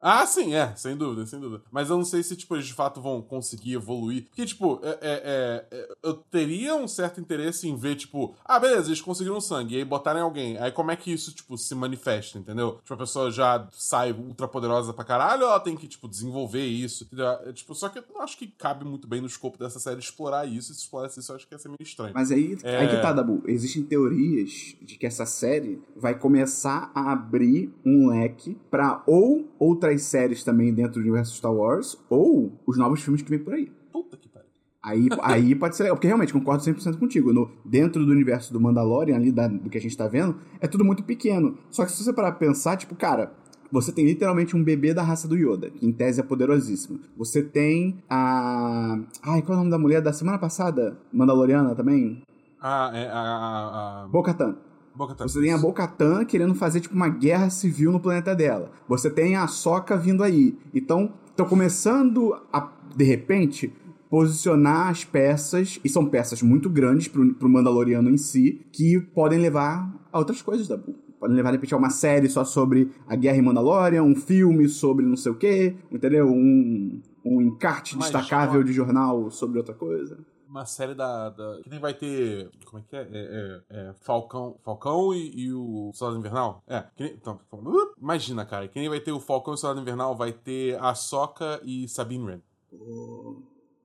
Ah, 0.02 0.26
sim, 0.26 0.52
é, 0.52 0.74
sem 0.74 0.96
dúvida, 0.96 1.24
sem 1.24 1.38
dúvida. 1.38 1.62
Mas 1.70 1.88
eu 1.88 1.96
não 1.96 2.04
sei 2.04 2.24
se, 2.24 2.34
tipo, 2.34 2.56
eles 2.56 2.66
de 2.66 2.74
fato 2.74 3.00
vão 3.00 3.22
conseguir 3.22 3.74
evoluir. 3.74 4.24
Porque, 4.24 4.44
tipo, 4.44 4.80
é, 4.82 4.98
é, 5.00 5.66
é, 5.70 5.88
eu 6.02 6.14
teria 6.14 6.74
um 6.74 6.88
certo 6.88 7.20
interesse 7.20 7.68
em 7.68 7.76
ver, 7.76 7.94
tipo, 7.94 8.34
ah, 8.44 8.58
beleza, 8.58 8.88
eles 8.88 9.00
conseguiram 9.00 9.40
sangue, 9.40 9.76
e 9.76 9.78
aí 9.78 9.84
botarem 9.84 10.20
alguém. 10.20 10.58
Aí 10.58 10.72
como 10.72 10.90
é 10.90 10.96
que 10.96 11.12
isso, 11.12 11.32
tipo, 11.32 11.56
se 11.56 11.72
manifesta, 11.76 12.36
entendeu? 12.36 12.80
Tipo, 12.82 12.94
a 12.94 12.96
pessoa 12.96 13.30
já 13.30 13.68
sai 13.70 14.10
ultra 14.12 14.48
poderosa 14.48 14.92
pra 14.92 15.04
caralho, 15.04 15.44
ou 15.44 15.50
ela 15.50 15.60
tem 15.60 15.76
que, 15.76 15.86
tipo, 15.86 16.08
desenvolver 16.08 16.66
isso? 16.66 17.08
É, 17.46 17.52
tipo, 17.52 17.72
só 17.72 17.88
que 17.88 18.00
eu 18.00 18.20
acho 18.20 18.36
que 18.36 18.48
cabe 18.48 18.84
muito 18.84 19.06
bem 19.06 19.20
no 19.20 19.28
escopo 19.28 19.56
dessa 19.56 19.78
série 19.78 20.00
explorar 20.00 20.46
isso, 20.46 20.72
e 20.72 20.74
se 20.74 20.80
explorasse 20.80 21.20
isso, 21.20 21.30
eu 21.30 21.36
acho 21.36 21.46
que 21.46 21.54
ia 21.54 21.58
ser 21.58 21.68
meio 21.68 21.78
estranho. 21.80 22.12
Mas 22.12 22.32
aí, 22.32 22.58
é... 22.64 22.78
aí 22.78 22.88
que 22.88 23.00
tá, 23.00 23.12
Dabu. 23.12 23.40
Existem 23.46 23.84
teorias 23.84 24.74
de 24.82 24.96
que 24.96 25.06
essa 25.06 25.26
série 25.26 25.80
vai 25.94 26.18
começar 26.18 26.90
a 26.92 27.12
abrir 27.12 27.72
um 27.84 28.08
leque 28.08 28.58
pra 28.68 29.04
ou 29.06 29.48
outras 29.92 30.02
séries 30.02 30.42
também 30.42 30.72
dentro 30.72 30.94
do 30.94 31.00
universo 31.00 31.36
Star 31.36 31.52
Wars, 31.52 31.98
ou 32.08 32.52
os 32.66 32.76
novos 32.76 33.02
filmes 33.02 33.22
que 33.22 33.30
vem 33.30 33.38
por 33.38 33.54
aí. 33.54 33.70
Puta 33.92 34.16
que 34.16 34.28
pariu. 34.28 34.48
Aí, 34.82 35.08
aí 35.22 35.54
pode 35.54 35.76
ser 35.76 35.84
legal, 35.84 35.96
porque 35.96 36.06
realmente 36.06 36.32
concordo 36.32 36.64
100% 36.64 36.98
contigo. 36.98 37.32
No, 37.32 37.50
dentro 37.64 38.04
do 38.04 38.10
universo 38.10 38.52
do 38.52 38.60
Mandalorian, 38.60 39.16
ali 39.16 39.30
da, 39.30 39.46
do 39.48 39.70
que 39.70 39.78
a 39.78 39.80
gente 39.80 39.96
tá 39.96 40.08
vendo, 40.08 40.36
é 40.60 40.66
tudo 40.66 40.84
muito 40.84 41.02
pequeno. 41.04 41.58
Só 41.70 41.84
que 41.84 41.92
se 41.92 42.02
você 42.02 42.12
parar 42.12 42.32
pra 42.32 42.46
pensar, 42.46 42.76
tipo, 42.76 42.94
cara, 42.94 43.32
você 43.70 43.92
tem 43.92 44.04
literalmente 44.04 44.56
um 44.56 44.62
bebê 44.62 44.92
da 44.92 45.02
raça 45.02 45.28
do 45.28 45.36
Yoda, 45.36 45.70
que 45.70 45.86
em 45.86 45.92
tese 45.92 46.20
é 46.20 46.22
poderosíssimo. 46.22 47.00
Você 47.16 47.42
tem 47.42 48.02
a. 48.08 48.98
Ai, 49.22 49.42
qual 49.42 49.52
é 49.52 49.56
o 49.56 49.58
nome 49.58 49.70
da 49.70 49.78
mulher 49.78 50.00
da 50.00 50.12
semana 50.12 50.38
passada? 50.38 50.98
Mandaloriana 51.12 51.74
também? 51.74 52.22
Ah, 52.60 52.90
é 52.94 53.08
a. 53.08 53.12
a, 53.12 54.04
a... 54.04 54.08
Bo-Katan. 54.08 54.56
Você 54.96 55.40
tem 55.40 55.52
a 55.52 55.58
Bocatan 55.58 56.24
querendo 56.24 56.54
fazer 56.54 56.80
tipo 56.80 56.94
uma 56.94 57.08
guerra 57.08 57.48
civil 57.50 57.90
no 57.92 58.00
planeta 58.00 58.34
dela. 58.34 58.70
Você 58.88 59.10
tem 59.10 59.36
a 59.36 59.46
Soca 59.46 59.96
vindo 59.96 60.22
aí. 60.22 60.56
Então, 60.74 61.12
estão 61.30 61.46
começando 61.46 62.36
a, 62.52 62.70
de 62.94 63.04
repente, 63.04 63.72
posicionar 64.10 64.88
as 64.88 65.04
peças, 65.04 65.80
e 65.82 65.88
são 65.88 66.06
peças 66.06 66.42
muito 66.42 66.68
grandes 66.68 67.08
pro, 67.08 67.34
pro 67.34 67.48
Mandaloriano 67.48 68.10
em 68.10 68.18
si, 68.18 68.60
que 68.70 69.00
podem 69.00 69.38
levar 69.38 69.90
a 70.12 70.18
outras 70.18 70.42
coisas 70.42 70.68
da. 70.68 70.78
Podem 71.18 71.36
levar, 71.36 71.50
de 71.50 71.56
repente, 71.56 71.72
a 71.72 71.76
uma 71.76 71.88
série 71.88 72.28
só 72.28 72.44
sobre 72.44 72.90
a 73.06 73.14
guerra 73.14 73.38
em 73.38 73.42
Mandalorian, 73.42 74.02
um 74.02 74.16
filme 74.16 74.68
sobre 74.68 75.06
não 75.06 75.16
sei 75.16 75.30
o 75.30 75.36
quê, 75.36 75.76
entendeu? 75.90 76.28
Um, 76.28 77.00
um 77.24 77.40
encarte 77.40 77.96
Mas, 77.96 78.10
destacável 78.10 78.62
de 78.64 78.72
jornal 78.72 79.30
sobre 79.30 79.58
outra 79.58 79.72
coisa 79.72 80.18
uma 80.52 80.66
série 80.66 80.94
da, 80.94 81.30
da. 81.30 81.60
Que 81.62 81.70
nem 81.70 81.80
vai 81.80 81.94
ter. 81.94 82.50
Como 82.66 82.82
é 82.82 82.84
que 82.88 82.94
é? 82.94 83.00
é, 83.00 83.62
é, 83.70 83.88
é 83.88 83.94
Falcão. 84.02 84.56
Falcão 84.62 85.14
e, 85.14 85.46
e, 85.46 85.52
o 85.52 85.90
Soldado 85.94 86.20
Invernal? 86.20 86.62
É. 86.68 86.84
Nem, 86.98 87.14
então, 87.14 87.40
uh, 87.50 87.94
imagina, 88.00 88.44
cara. 88.44 88.68
Que 88.68 88.78
nem 88.78 88.88
vai 88.88 89.00
ter 89.00 89.12
o 89.12 89.20
Falcão 89.20 89.54
e 89.54 89.56
o 89.56 89.58
Soldado 89.58 89.80
Invernal, 89.80 90.14
vai 90.14 90.32
ter 90.32 90.78
a 90.78 90.94
Soca 90.94 91.60
e 91.64 91.88
Sabine 91.88 92.24
Wren. 92.24 92.42
Oh, 92.70 93.36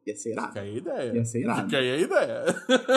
ia 0.06 0.16
ser 0.16 0.34
irado. 0.34 0.48
Fica 0.50 0.60
aí 0.60 0.74
a 0.74 0.78
ideia. 0.78 1.16
Ia 1.16 1.26
ser 1.26 1.40
irado. 1.40 1.64
Fica 1.64 1.78
aí 1.78 1.92
a 1.92 1.98
ideia. 1.98 2.46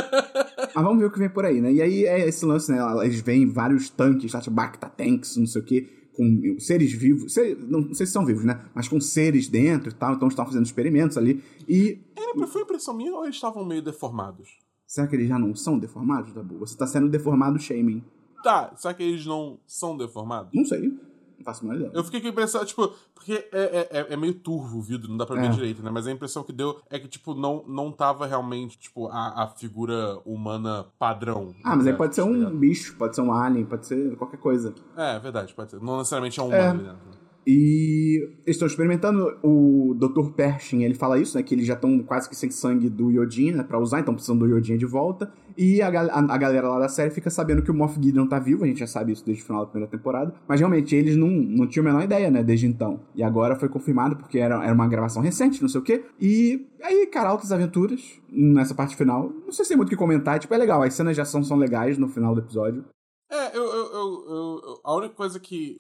Mas 0.75 0.85
vamos 0.85 0.99
ver 0.99 1.07
o 1.07 1.13
que 1.13 1.19
vem 1.19 1.31
por 1.31 1.45
aí, 1.45 1.61
né? 1.61 1.73
E 1.73 1.81
aí 1.81 2.05
é 2.05 2.29
esse 2.29 2.45
lance, 2.45 2.73
né? 2.73 2.79
Eles 3.05 3.21
veem 3.21 3.49
vários 3.49 3.89
tanques, 3.89 4.33
tá? 4.33 4.41
Tipo, 4.41 4.57
Bacta 4.57 4.89
Tanks, 4.89 5.37
não 5.37 5.47
sei 5.47 5.63
o 5.63 5.65
quê 5.65 6.00
com 6.17 6.57
seres 6.59 6.93
vivos, 6.93 7.33
ser, 7.33 7.57
não 7.57 7.95
sei 7.95 8.07
se 8.07 8.13
são 8.13 8.25
vivos, 8.25 8.45
né? 8.45 8.61
Mas 8.75 8.89
com 8.89 9.01
seres 9.01 9.49
dentro 9.49 9.91
e 9.91 9.95
tal, 9.95 10.15
então 10.15 10.29
estavam 10.29 10.51
fazendo 10.53 10.67
experimentos 10.67 11.17
ali. 11.17 11.43
E. 11.69 11.99
Era, 12.17 12.47
foi 12.47 12.63
impressão 12.63 12.95
minha 12.95 13.15
ou 13.15 13.25
eles 13.25 13.37
estavam 13.37 13.65
meio 13.65 13.83
deformados? 13.83 14.59
Será 14.87 15.07
que 15.07 15.15
eles 15.15 15.29
já 15.29 15.39
não 15.39 15.55
são 15.55 15.79
deformados, 15.79 16.33
Dabu? 16.33 16.59
Você 16.59 16.75
está 16.75 16.87
sendo 16.87 17.09
deformado 17.09 17.59
shaming. 17.59 18.03
Tá, 18.43 18.73
será 18.77 18.95
que 18.95 19.03
eles 19.03 19.25
não 19.25 19.59
são 19.67 19.97
deformados? 19.97 20.51
Não 20.53 20.65
sei. 20.65 20.93
Não 21.41 21.45
faço 21.45 21.65
ideia. 21.65 21.91
Eu 21.95 22.05
fiquei 22.05 22.21
com 22.21 22.27
a 22.27 22.31
impressão, 22.31 22.65
tipo, 22.65 22.93
porque 23.15 23.49
é, 23.53 23.89
é, 23.91 24.01
é, 24.01 24.13
é 24.13 24.17
meio 24.17 24.35
turvo 24.35 24.79
o 24.79 24.83
vidro, 24.83 25.09
não 25.09 25.17
dá 25.17 25.25
pra 25.25 25.37
ver 25.37 25.47
é. 25.47 25.49
direito, 25.49 25.83
né? 25.83 25.91
Mas 25.91 26.07
a 26.07 26.13
impressão 26.13 26.43
que 26.43 26.53
deu 26.53 26.81
é 26.91 26.99
que, 26.99 27.09
tipo, 27.09 27.35
não, 27.35 27.65
não 27.67 27.91
tava 27.91 28.27
realmente, 28.27 28.79
tipo, 28.79 29.09
a, 29.09 29.45
a 29.45 29.49
figura 29.49 30.19
humana 30.25 30.87
padrão. 30.99 31.55
Ah, 31.65 31.75
mas 31.75 31.87
aí 31.87 31.95
pode 31.95 32.15
ser 32.15 32.23
um 32.23 32.51
bicho, 32.57 32.97
pode 32.97 33.15
ser 33.15 33.23
um 33.23 33.33
alien, 33.33 33.65
pode 33.65 33.87
ser 33.87 34.17
qualquer 34.17 34.39
coisa. 34.39 34.75
É, 34.97 35.17
é 35.17 35.19
verdade, 35.19 35.55
pode 35.55 35.71
ser. 35.71 35.81
Não 35.81 35.99
necessariamente 35.99 36.39
é 36.39 36.43
um 36.43 36.49
humano 36.49 36.97
é. 37.17 37.20
E 37.47 38.29
eles 38.45 38.57
estão 38.57 38.67
experimentando. 38.67 39.37
O 39.43 39.95
Dr. 39.95 40.31
Pershing, 40.35 40.85
ele 40.85 40.95
fala 40.95 41.19
isso, 41.19 41.37
né? 41.37 41.43
Que 41.43 41.55
eles 41.55 41.67
já 41.67 41.75
estão 41.75 41.99
quase 42.01 42.29
que 42.29 42.37
sem 42.37 42.51
sangue 42.51 42.89
do 42.89 43.11
Yodin, 43.11 43.53
né? 43.53 43.63
Pra 43.63 43.79
usar, 43.79 44.01
então 44.01 44.15
precisando 44.15 44.41
do 44.41 44.55
Yodin 44.55 44.77
de 44.77 44.87
volta. 44.87 45.33
E 45.57 45.83
a, 45.83 45.89
a, 45.89 46.35
a, 46.35 46.39
galera 46.39 46.69
lá 46.69 46.79
da 46.79 46.89
série 46.89 47.11
fica 47.11 47.29
sabendo 47.29 47.63
que 47.63 47.71
o 47.71 47.75
Moff 47.75 47.99
Gideon 48.01 48.27
tá 48.27 48.39
vivo, 48.39 48.65
a 48.65 48.67
gente 48.67 48.81
já 48.81 48.87
sabe 48.87 49.13
isso 49.13 49.25
desde 49.25 49.43
o 49.43 49.47
final 49.47 49.65
da 49.65 49.71
primeira 49.71 49.91
temporada. 49.91 50.35
Mas 50.47 50.61
realmente, 50.61 50.95
eles 50.95 51.17
não, 51.17 51.29
não 51.29 51.67
tinham 51.67 51.87
a 51.87 51.91
menor 51.91 52.05
ideia, 52.05 52.31
né? 52.31 52.43
Desde 52.43 52.67
então. 52.67 53.01
E 53.15 53.23
agora 53.23 53.57
foi 53.57 53.69
confirmado, 53.69 54.17
porque 54.17 54.39
era, 54.39 54.63
era 54.65 54.73
uma 54.73 54.89
gravação 54.89 55.23
recente, 55.23 55.61
não 55.61 55.69
sei 55.69 55.81
o 55.81 55.85
quê. 55.85 56.05
E 56.21 56.67
aí, 56.83 57.07
cara, 57.07 57.31
altas 57.31 57.53
aventuras 57.53 58.21
nessa 58.31 58.75
parte 58.75 58.97
final. 58.97 59.33
Não 59.45 59.53
sei 59.53 59.65
se 59.65 59.71
tem 59.71 59.77
muito 59.77 59.89
o 59.89 59.91
que 59.91 59.97
comentar. 59.97 60.39
Tipo, 60.39 60.55
é 60.55 60.59
legal, 60.59 60.83
as 60.83 60.95
cenas 60.95 61.15
de 61.15 61.21
ação 61.21 61.43
são 61.43 61.57
legais 61.57 61.99
no 61.99 62.09
final 62.09 62.35
do 62.35 62.41
episódio. 62.41 62.85
É, 63.31 63.50
eu, 63.55 63.65
eu, 63.65 63.93
eu, 63.93 64.63
eu, 64.65 64.81
a 64.83 64.95
única 64.95 65.15
coisa 65.15 65.39
que, 65.39 65.79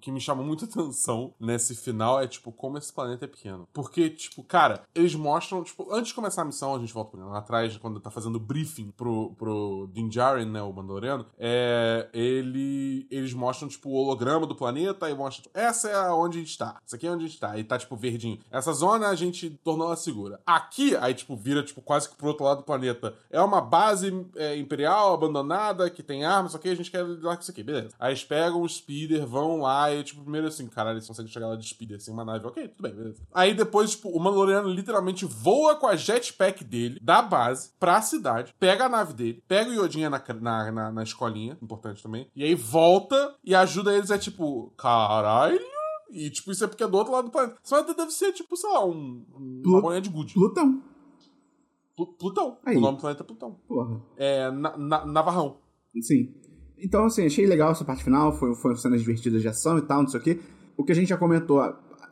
que 0.00 0.10
me 0.10 0.20
chamou 0.20 0.44
muita 0.44 0.64
atenção 0.66 1.34
nesse 1.38 1.74
final 1.74 2.20
é, 2.20 2.26
tipo, 2.26 2.52
como 2.52 2.78
esse 2.78 2.92
planeta 2.92 3.24
é 3.24 3.28
pequeno. 3.28 3.68
Porque, 3.72 4.10
tipo, 4.10 4.42
cara, 4.42 4.82
eles 4.94 5.14
mostram, 5.14 5.62
tipo, 5.62 5.92
antes 5.92 6.08
de 6.08 6.14
começar 6.14 6.42
a 6.42 6.44
missão, 6.44 6.74
a 6.74 6.78
gente 6.78 6.92
volta 6.92 7.16
lá 7.16 7.38
atrás, 7.38 7.76
quando 7.76 8.00
tá 8.00 8.10
fazendo 8.10 8.36
o 8.36 8.40
briefing 8.40 8.90
pro, 8.96 9.34
pro 9.36 9.88
Din 9.92 10.08
Djarin, 10.08 10.46
né, 10.46 10.62
o 10.62 10.72
Mandaloriano, 10.72 11.26
é, 11.38 12.08
ele, 12.12 13.06
eles 13.10 13.32
mostram, 13.32 13.68
tipo, 13.68 13.88
o 13.90 13.94
holograma 13.94 14.46
do 14.46 14.54
planeta 14.54 15.08
e 15.10 15.14
mostram, 15.14 15.44
tipo, 15.44 15.58
essa 15.58 15.88
é 15.88 16.10
onde 16.10 16.38
a 16.38 16.40
gente 16.40 16.58
tá, 16.58 16.80
isso 16.84 16.94
aqui 16.94 17.06
é 17.06 17.10
onde 17.10 17.24
a 17.24 17.28
gente 17.28 17.40
tá, 17.40 17.58
e 17.58 17.64
tá, 17.64 17.78
tipo, 17.78 17.96
verdinho. 17.96 18.38
Essa 18.50 18.72
zona 18.72 19.08
a 19.08 19.14
gente 19.14 19.50
tornou 19.64 19.86
ela 19.86 19.96
segura. 19.96 20.40
Aqui, 20.46 20.96
aí, 20.96 21.14
tipo, 21.14 21.36
vira, 21.36 21.62
tipo, 21.62 21.80
quase 21.80 22.08
que 22.08 22.16
pro 22.16 22.28
outro 22.28 22.44
lado 22.44 22.58
do 22.58 22.64
planeta. 22.64 23.14
É 23.30 23.40
uma 23.40 23.60
base 23.60 24.26
é, 24.36 24.56
imperial 24.56 25.14
abandonada 25.14 25.88
que 25.88 26.02
tem 26.02 26.24
armas, 26.24 26.56
que 26.56 26.67
a 26.70 26.74
gente 26.74 26.90
quer 26.90 27.04
lidar 27.04 27.36
com 27.36 27.42
isso 27.42 27.50
aqui, 27.50 27.62
beleza. 27.62 27.94
Aí 27.98 28.10
eles 28.10 28.24
pegam 28.24 28.62
o 28.62 28.68
speeder, 28.68 29.26
vão 29.26 29.60
lá 29.60 29.92
e, 29.92 30.02
tipo, 30.02 30.22
primeiro 30.22 30.46
assim, 30.46 30.66
caralho, 30.66 30.96
eles 30.96 31.06
conseguem 31.06 31.30
chegar 31.30 31.48
lá 31.48 31.56
de 31.56 31.66
speeder 31.66 32.00
sem 32.00 32.12
uma 32.12 32.24
nave. 32.24 32.46
Ok, 32.46 32.68
tudo 32.68 32.82
bem, 32.82 32.94
beleza. 32.94 33.22
Aí 33.32 33.54
depois, 33.54 33.92
tipo, 33.92 34.08
o 34.08 34.20
Mandaloriano 34.20 34.68
literalmente 34.68 35.24
voa 35.24 35.76
com 35.76 35.86
a 35.86 35.96
jetpack 35.96 36.64
dele, 36.64 36.98
da 37.02 37.22
base, 37.22 37.70
pra 37.78 38.02
cidade, 38.02 38.54
pega 38.58 38.86
a 38.86 38.88
nave 38.88 39.12
dele, 39.12 39.42
pega 39.46 39.70
o 39.70 39.74
Yodinha 39.74 40.10
na, 40.10 40.22
na, 40.40 40.72
na, 40.72 40.92
na 40.92 41.02
escolinha, 41.02 41.56
importante 41.62 42.02
também, 42.02 42.28
e 42.34 42.44
aí 42.44 42.54
volta 42.54 43.34
e 43.44 43.54
ajuda 43.54 43.94
eles, 43.94 44.10
é 44.10 44.18
tipo, 44.18 44.72
caralho. 44.76 45.60
E, 46.10 46.30
tipo, 46.30 46.50
isso 46.50 46.64
é 46.64 46.66
porque 46.66 46.82
é 46.82 46.88
do 46.88 46.96
outro 46.96 47.12
lado 47.12 47.26
do 47.26 47.30
planeta. 47.30 47.58
Isso 47.62 47.94
deve 47.94 48.10
ser, 48.12 48.32
tipo, 48.32 48.56
sei 48.56 48.70
lá, 48.70 48.84
um, 48.84 49.24
uma 49.64 49.80
bolinha 49.82 50.00
de 50.00 50.08
gude. 50.08 50.32
Plutão. 50.32 50.82
Plutão. 52.18 52.58
Aí. 52.64 52.76
O 52.76 52.80
nome 52.80 52.96
do 52.96 53.00
planeta 53.00 53.22
é 53.22 53.26
Plutão. 53.26 53.56
Porra. 53.66 54.00
É 54.16 54.50
na, 54.50 54.76
na, 54.76 55.06
Navarrão. 55.06 55.58
Sim. 56.00 56.32
Então, 56.80 57.04
assim, 57.04 57.26
achei 57.26 57.46
legal 57.46 57.72
essa 57.72 57.84
parte 57.84 58.04
final, 58.04 58.32
foi, 58.32 58.54
foi 58.54 58.76
cenas 58.76 59.00
divertidas 59.00 59.42
de 59.42 59.48
ação 59.48 59.78
e 59.78 59.82
tal, 59.82 60.02
não 60.02 60.08
sei 60.08 60.20
o 60.20 60.22
quê. 60.22 60.40
O 60.76 60.84
que 60.84 60.92
a 60.92 60.94
gente 60.94 61.08
já 61.08 61.16
comentou, 61.16 61.60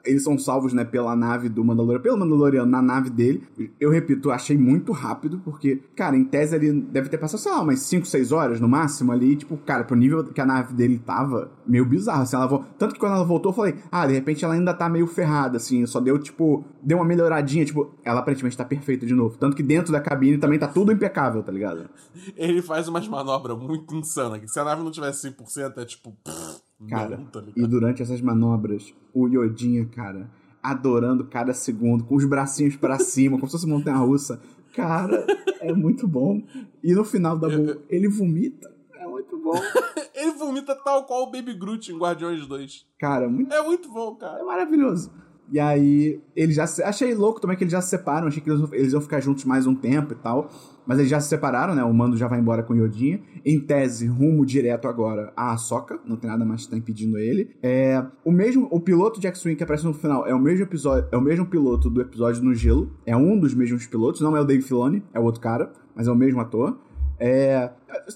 eles 0.07 0.23
são 0.23 0.39
salvos, 0.39 0.73
né, 0.73 0.85
pela 0.85 1.15
nave 1.15 1.49
do 1.49 1.65
Mandaloriano, 1.65 2.03
pelo 2.03 2.19
Mandaloriano 2.19 2.71
na 2.71 2.81
nave 2.81 3.11
dele. 3.11 3.43
Eu 3.79 3.91
repito, 3.91 4.31
achei 4.31 4.57
muito 4.57 4.93
rápido, 4.93 5.41
porque, 5.45 5.83
cara, 5.95 6.17
em 6.17 6.25
tese 6.25 6.57
ele 6.57 6.73
deve 6.73 7.09
ter 7.09 7.19
passado, 7.19 7.41
sei 7.41 7.53
lá, 7.53 7.61
umas 7.61 7.81
5, 7.81 8.07
6 8.07 8.33
horas 8.33 8.61
no 8.61 8.69
máximo 8.69 9.13
ali, 9.13 9.37
tipo, 9.37 9.57
cara, 9.59 9.85
pro 9.85 9.97
nível 9.97 10.25
que 10.25 10.41
a 10.41 10.47
nave 10.47 10.75
dele 10.75 10.99
tava, 10.99 11.51
meio 11.67 11.85
bizarro, 11.85 12.23
assim, 12.23 12.37
ela 12.37 12.47
vo... 12.47 12.65
tanto 12.79 12.95
que 12.95 13.01
quando 13.01 13.15
ela 13.15 13.25
voltou, 13.25 13.51
eu 13.51 13.57
falei, 13.57 13.75
ah, 13.91 14.07
de 14.07 14.15
repente 14.15 14.45
ela 14.45 14.55
ainda 14.55 14.73
tá 14.73 14.89
meio 14.89 15.07
ferrada, 15.07 15.57
assim, 15.57 15.85
só 15.87 16.01
deu, 16.01 16.19
tipo, 16.19 16.65
deu 16.83 16.99
uma 16.99 17.05
melhoradinha, 17.05 17.65
tipo, 17.65 17.95
ela 18.05 18.21
aparentemente 18.21 18.57
tá 18.57 18.65
perfeita 18.65 19.07
de 19.07 19.15
novo. 19.15 19.37
Tanto 19.37 19.57
que 19.57 19.63
dentro 19.63 19.93
da 19.93 20.01
cabine 20.01 20.39
também 20.39 20.59
tá 20.59 20.69
tudo 20.69 20.93
impecável, 20.93 21.43
tá 21.43 21.53
ligado? 21.53 21.89
Ele 22.37 22.63
faz 22.63 22.89
umas 22.89 23.07
manobras 23.09 23.59
muito 23.59 23.95
insanas, 23.95 24.41
que 24.41 24.49
se 24.49 24.59
a 24.59 24.65
nave 24.65 24.83
não 24.83 24.91
tivesse 24.91 25.31
100%, 25.31 25.79
é 25.79 25.85
tipo... 25.85 26.13
Pff 26.25 26.66
Cara, 26.89 27.19
tá 27.33 27.43
e 27.57 27.67
durante 27.67 28.03
essas 28.03 28.21
manobras, 28.21 28.95
o 29.15 29.27
Yodinha, 29.27 29.87
cara, 29.87 30.31
adorando 30.63 31.25
cada 31.27 31.55
segundo, 31.55 32.05
com 32.05 32.17
os 32.17 32.25
bracinhos 32.25 32.77
para 32.77 32.99
cima, 33.01 33.37
como 33.37 33.47
se 33.47 33.53
fosse 33.53 33.67
montanha 33.67 33.97
russa. 33.97 34.41
Cara, 34.75 35.27
é 35.61 35.73
muito 35.73 36.07
bom. 36.07 36.43
E 36.83 36.93
no 36.93 37.05
final 37.05 37.39
da 37.39 37.49
boa, 37.49 37.83
ele 37.89 38.09
vomita. 38.09 38.71
É 38.95 39.07
muito 39.07 39.39
bom. 39.39 39.55
ele 40.15 40.33
vomita 40.33 40.75
tal 40.75 41.05
qual 41.05 41.23
o 41.23 41.31
Baby 41.31 41.55
Groot 41.55 41.91
em 41.91 41.99
Guardiões 41.99 42.47
2. 42.47 42.87
Cara, 42.99 43.27
muito... 43.29 43.53
é 43.55 43.63
muito 43.63 43.91
bom, 43.91 44.15
cara. 44.17 44.39
É 44.41 44.45
maravilhoso. 44.45 45.11
E 45.51 45.61
aí, 45.61 46.21
eles 46.35 46.57
já 46.57 46.67
se... 46.67 46.83
Achei 46.83 47.15
louco 47.15 47.41
também 47.41 47.57
que 47.57 47.65
eles 47.65 47.73
já 47.73 47.81
se 47.81 47.91
separam. 47.91 48.27
Achei 48.27 48.43
que 48.43 48.51
eles, 48.51 48.63
eles 48.73 48.93
iam 48.93 49.01
ficar 49.01 49.21
juntos 49.21 49.45
mais 49.45 49.67
um 49.67 49.75
tempo 49.75 50.13
e 50.13 50.17
tal. 50.17 50.51
Mas 50.87 50.99
eles 50.99 51.11
já 51.11 51.21
se 51.21 51.29
separaram, 51.29 51.75
né? 51.75 51.83
O 51.83 51.93
Mando 51.93 52.17
já 52.17 52.29
vai 52.29 52.39
embora 52.39 52.63
com 52.63 52.73
o 52.73 52.77
Yodinha. 52.77 53.21
Em 53.45 53.61
tese, 53.61 54.07
rumo 54.07 54.45
direto 54.45 54.89
agora 54.89 55.33
a 55.37 55.53
Ahsoka. 55.53 55.99
Não 56.05 56.17
tem 56.17 56.31
nada 56.31 56.45
mais 56.45 56.65
que 56.65 56.71
tá 56.71 56.77
impedindo 56.77 57.19
ele. 57.19 57.51
É... 57.63 58.05
O 58.25 58.33
mesmo... 58.33 58.69
O 58.71 58.81
piloto 58.81 59.21
de 59.21 59.27
X-Wing 59.27 59.57
que 59.57 59.65
aparece 59.65 59.85
no 59.85 59.95
final 59.95 60.27
é 60.27 60.35
o 60.35 60.39
mesmo 60.39 60.65
episódio... 60.65 61.09
É 61.11 61.17
o 61.17 61.21
mesmo 61.21 61.47
piloto 61.47 61.89
do 61.91 62.01
episódio 62.01 62.43
no 62.43 62.55
gelo. 62.55 62.93
É 63.05 63.17
um 63.17 63.39
dos 63.39 63.55
mesmos 63.55 63.87
pilotos. 63.87 64.21
Não 64.21 64.37
é 64.37 64.41
o 64.41 64.45
Dave 64.45 64.63
Filoni. 64.63 65.03
É 65.15 65.21
o 65.21 65.25
outro 65.25 65.41
cara. 65.41 65.73
Mas 65.95 66.09
é 66.09 66.11
o 66.11 66.17
mesmo 66.17 66.41
ator. 66.41 66.79
É, 67.19 67.71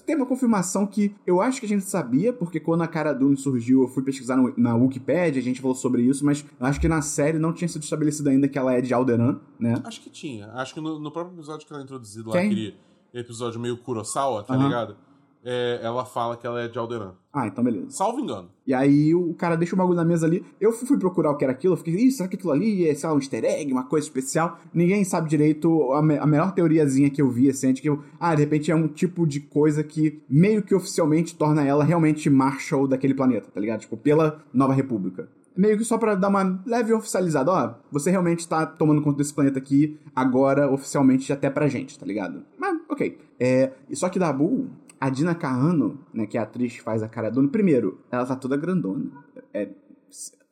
tem 0.05 0.15
uma 0.15 0.25
confirmação 0.25 0.85
que 0.85 1.15
eu 1.25 1.41
acho 1.41 1.59
que 1.59 1.65
a 1.65 1.69
gente 1.69 1.83
sabia, 1.85 2.31
porque 2.31 2.59
quando 2.59 2.81
a 2.81 2.87
Cara 2.87 3.13
Dune 3.13 3.35
surgiu, 3.35 3.81
eu 3.81 3.87
fui 3.87 4.03
pesquisar 4.03 4.35
no, 4.35 4.53
na 4.57 4.75
Wikipedia, 4.75 5.39
a 5.39 5.43
gente 5.43 5.61
falou 5.61 5.75
sobre 5.75 6.03
isso, 6.03 6.25
mas 6.25 6.45
eu 6.59 6.65
acho 6.65 6.79
que 6.79 6.87
na 6.87 7.01
série 7.01 7.39
não 7.39 7.53
tinha 7.53 7.67
sido 7.67 7.83
estabelecido 7.83 8.29
ainda 8.29 8.47
que 8.47 8.57
ela 8.57 8.73
é 8.73 8.81
de 8.81 8.93
Alderan, 8.93 9.39
né? 9.59 9.81
Acho 9.83 10.01
que 10.01 10.09
tinha. 10.09 10.47
Acho 10.53 10.73
que 10.73 10.81
no, 10.81 10.99
no 10.99 11.11
próprio 11.11 11.35
episódio 11.35 11.65
que 11.65 11.73
ela 11.73 11.81
é 11.81 11.83
introduzida 11.83 12.29
lá, 12.29 12.37
aquele 12.37 12.75
episódio 13.13 13.59
meio 13.59 13.77
Kurosawa, 13.77 14.43
tá 14.43 14.55
uhum. 14.55 14.63
ligado? 14.63 14.95
É, 15.43 15.79
ela 15.81 16.05
fala 16.05 16.37
que 16.37 16.45
ela 16.45 16.61
é 16.61 16.67
de 16.67 16.77
Alderan. 16.77 17.13
Ah, 17.33 17.47
então 17.47 17.63
beleza. 17.63 17.89
Salvo 17.89 18.19
engano. 18.19 18.49
E 18.67 18.73
aí 18.73 19.15
o 19.15 19.33
cara 19.33 19.55
deixa 19.55 19.73
o 19.73 19.77
bagulho 19.77 19.95
na 19.95 20.05
mesa 20.05 20.25
ali. 20.25 20.45
Eu 20.59 20.71
fui 20.71 20.97
procurar 20.97 21.31
o 21.31 21.37
que 21.37 21.43
era 21.43 21.53
aquilo. 21.53 21.73
Eu 21.73 21.77
fiquei, 21.77 21.93
Ih, 21.95 22.11
será 22.11 22.27
que 22.27 22.35
aquilo 22.35 22.51
ali 22.51 22.87
é, 22.87 22.93
sei 22.93 23.09
lá, 23.09 23.15
um 23.15 23.19
easter 23.19 23.43
egg, 23.43 23.71
uma 23.71 23.85
coisa 23.85 24.05
especial? 24.05 24.59
Ninguém 24.73 25.03
sabe 25.03 25.29
direito. 25.29 25.91
A, 25.93 26.01
me 26.01 26.17
a 26.17 26.25
melhor 26.25 26.53
teoriazinha 26.53 27.09
que 27.09 27.21
eu 27.21 27.29
vi, 27.29 27.49
assim, 27.49 27.69
é 27.69 27.73
de 27.73 27.81
que, 27.81 27.89
eu, 27.89 28.03
ah, 28.19 28.35
de 28.35 28.41
repente 28.41 28.69
é 28.69 28.75
um 28.75 28.87
tipo 28.87 29.25
de 29.25 29.39
coisa 29.39 29.83
que 29.83 30.21
meio 30.29 30.61
que 30.61 30.75
oficialmente 30.75 31.35
torna 31.35 31.63
ela 31.65 31.83
realmente 31.83 32.29
Marshall 32.29 32.87
daquele 32.87 33.13
planeta, 33.13 33.49
tá 33.51 33.59
ligado? 33.59 33.81
Tipo, 33.81 33.97
pela 33.97 34.43
Nova 34.53 34.73
República 34.73 35.27
meio 35.55 35.77
que 35.77 35.83
só 35.83 35.97
para 35.97 36.15
dar 36.15 36.29
uma 36.29 36.61
leve 36.65 36.93
oficializada, 36.93 37.51
ó, 37.51 37.73
você 37.91 38.09
realmente 38.09 38.47
tá 38.47 38.65
tomando 38.65 39.01
conta 39.01 39.17
desse 39.17 39.33
planeta 39.33 39.59
aqui 39.59 39.99
agora, 40.15 40.69
oficialmente, 40.71 41.31
até 41.31 41.49
pra 41.49 41.67
gente, 41.67 41.97
tá 41.99 42.05
ligado? 42.05 42.43
Mas, 42.57 42.79
ok. 42.89 43.17
É, 43.39 43.71
só 43.93 44.07
que 44.07 44.19
Dabu, 44.19 44.69
a 45.01 45.09
Dina 45.09 45.33
Carano, 45.33 45.99
né, 46.13 46.27
que 46.27 46.37
é 46.37 46.39
a 46.39 46.43
atriz 46.43 46.73
que 46.73 46.81
faz 46.83 47.01
a 47.01 47.09
cara 47.09 47.31
do. 47.31 47.49
Primeiro, 47.49 47.99
ela 48.11 48.23
tá 48.23 48.35
toda 48.35 48.55
grandona. 48.55 49.09
É 49.51 49.67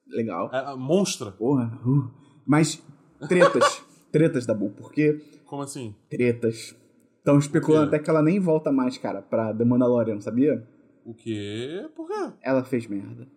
legal. 0.08 0.50
É, 0.52 0.76
monstra. 0.76 1.32
Porra. 1.32 1.80
Uh. 1.86 2.10
Mas 2.48 2.84
tretas. 3.28 3.84
tretas 4.12 4.48
da 4.48 4.56
Bull, 4.56 4.72
porque. 4.76 5.22
Como 5.46 5.62
assim? 5.62 5.94
Tretas. 6.10 6.76
Estão 7.20 7.38
especulando 7.38 7.90
até 7.90 8.00
que 8.00 8.10
ela 8.10 8.24
nem 8.24 8.40
volta 8.40 8.72
mais, 8.72 8.98
cara, 8.98 9.22
pra 9.22 9.54
The 9.54 9.64
Mandalorian, 9.64 10.20
sabia? 10.20 10.68
O 11.06 11.14
quê? 11.14 11.88
Por 11.96 12.08
quê? 12.08 12.34
Ela 12.42 12.64
fez 12.64 12.88
merda. 12.88 13.28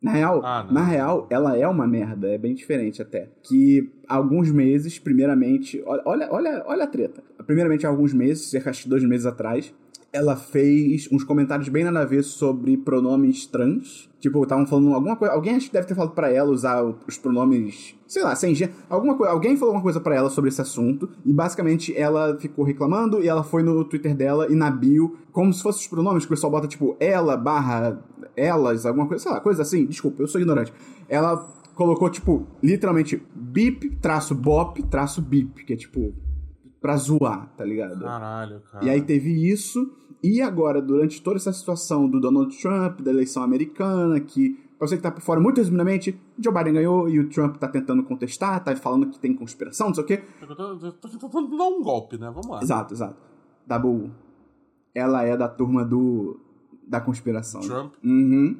Na 0.00 0.12
real, 0.12 0.40
ah, 0.44 0.68
na 0.70 0.84
real, 0.84 1.26
ela 1.30 1.56
é 1.56 1.66
uma 1.66 1.86
merda, 1.86 2.28
é 2.28 2.36
bem 2.36 2.54
diferente 2.54 3.00
até. 3.00 3.30
Que 3.42 3.90
alguns 4.06 4.52
meses, 4.52 4.98
primeiramente, 4.98 5.82
olha, 5.86 6.28
olha, 6.30 6.62
olha 6.66 6.84
a 6.84 6.86
treta. 6.86 7.24
Primeiramente, 7.46 7.86
há 7.86 7.88
alguns 7.88 8.12
meses, 8.12 8.50
cerca 8.50 8.70
de 8.70 8.86
dois 8.86 9.02
meses 9.02 9.24
atrás, 9.24 9.74
ela 10.14 10.36
fez 10.36 11.08
uns 11.10 11.24
comentários 11.24 11.68
bem 11.68 11.82
nada 11.82 11.98
a 11.98 12.04
ver 12.04 12.22
sobre 12.22 12.76
pronomes 12.76 13.46
trans. 13.46 14.08
Tipo, 14.20 14.44
estavam 14.44 14.64
falando 14.64 14.94
alguma 14.94 15.16
coisa. 15.16 15.34
Alguém 15.34 15.56
acho 15.56 15.66
que 15.66 15.72
deve 15.72 15.88
ter 15.88 15.96
falado 15.96 16.14
para 16.14 16.30
ela 16.30 16.48
usar 16.50 16.84
os 16.84 17.18
pronomes. 17.18 17.96
Sei 18.06 18.22
lá, 18.22 18.36
sem 18.36 18.54
gênero. 18.54 18.78
Alguma 18.88 19.16
coisa. 19.16 19.32
Alguém 19.32 19.56
falou 19.56 19.70
alguma 19.70 19.82
coisa 19.82 20.00
para 20.00 20.14
ela 20.14 20.30
sobre 20.30 20.50
esse 20.50 20.60
assunto. 20.60 21.10
E 21.26 21.32
basicamente 21.32 21.92
ela 21.96 22.38
ficou 22.38 22.64
reclamando. 22.64 23.20
E 23.24 23.28
ela 23.28 23.42
foi 23.42 23.64
no 23.64 23.84
Twitter 23.84 24.14
dela 24.14 24.46
e 24.48 24.54
na 24.54 24.70
bio, 24.70 25.18
como 25.32 25.52
se 25.52 25.60
fossem 25.60 25.82
os 25.82 25.88
pronomes, 25.88 26.24
que 26.24 26.32
o 26.32 26.36
pessoal 26.36 26.52
bota 26.52 26.68
tipo 26.68 26.96
ela 27.00 27.36
barra 27.36 28.00
elas, 28.36 28.86
alguma 28.86 29.08
coisa. 29.08 29.24
Sei 29.24 29.32
lá, 29.32 29.40
coisa 29.40 29.62
assim. 29.62 29.84
Desculpa, 29.84 30.22
eu 30.22 30.28
sou 30.28 30.40
ignorante. 30.40 30.72
Ela 31.08 31.44
colocou, 31.74 32.08
tipo, 32.08 32.46
literalmente 32.62 33.20
bip, 33.34 33.96
traço 33.96 34.32
bop, 34.32 34.80
traço 34.84 35.20
bip. 35.20 35.64
Que 35.64 35.72
é 35.72 35.76
tipo. 35.76 36.14
Pra 36.80 36.98
zoar, 36.98 37.50
tá 37.56 37.64
ligado? 37.64 38.04
Caralho, 38.04 38.60
cara. 38.70 38.84
E 38.84 38.90
aí 38.90 39.02
teve 39.02 39.50
isso. 39.50 39.90
E 40.26 40.40
agora, 40.40 40.80
durante 40.80 41.20
toda 41.20 41.36
essa 41.36 41.52
situação 41.52 42.08
do 42.08 42.18
Donald 42.18 42.56
Trump, 42.56 43.02
da 43.02 43.10
eleição 43.10 43.42
americana, 43.42 44.18
que, 44.18 44.58
pra 44.78 44.88
você 44.88 44.96
que 44.96 45.02
tá 45.02 45.10
por 45.10 45.20
fora, 45.20 45.38
muito 45.38 45.58
resumidamente, 45.58 46.18
Joe 46.38 46.50
Biden 46.50 46.72
ganhou 46.72 47.10
e 47.10 47.20
o 47.20 47.28
Trump 47.28 47.56
tá 47.56 47.68
tentando 47.68 48.02
contestar, 48.02 48.64
tá 48.64 48.74
falando 48.74 49.10
que 49.10 49.18
tem 49.18 49.34
conspiração, 49.34 49.88
não 49.88 49.94
sei 49.94 50.02
o 50.02 50.06
quê. 50.06 50.22
Tô 50.40 51.08
tentando 51.10 51.54
dar 51.58 51.64
um 51.64 51.82
golpe, 51.82 52.16
né? 52.16 52.30
Vamos 52.30 52.48
lá. 52.48 52.62
Exato, 52.62 52.94
exato. 52.94 53.16
Dabu, 53.66 54.10
ela 54.94 55.24
é 55.24 55.36
da 55.36 55.46
turma 55.46 55.84
do 55.84 56.40
da 56.88 57.02
conspiração. 57.02 57.60
Trump? 57.60 57.92
Uhum. 58.02 58.56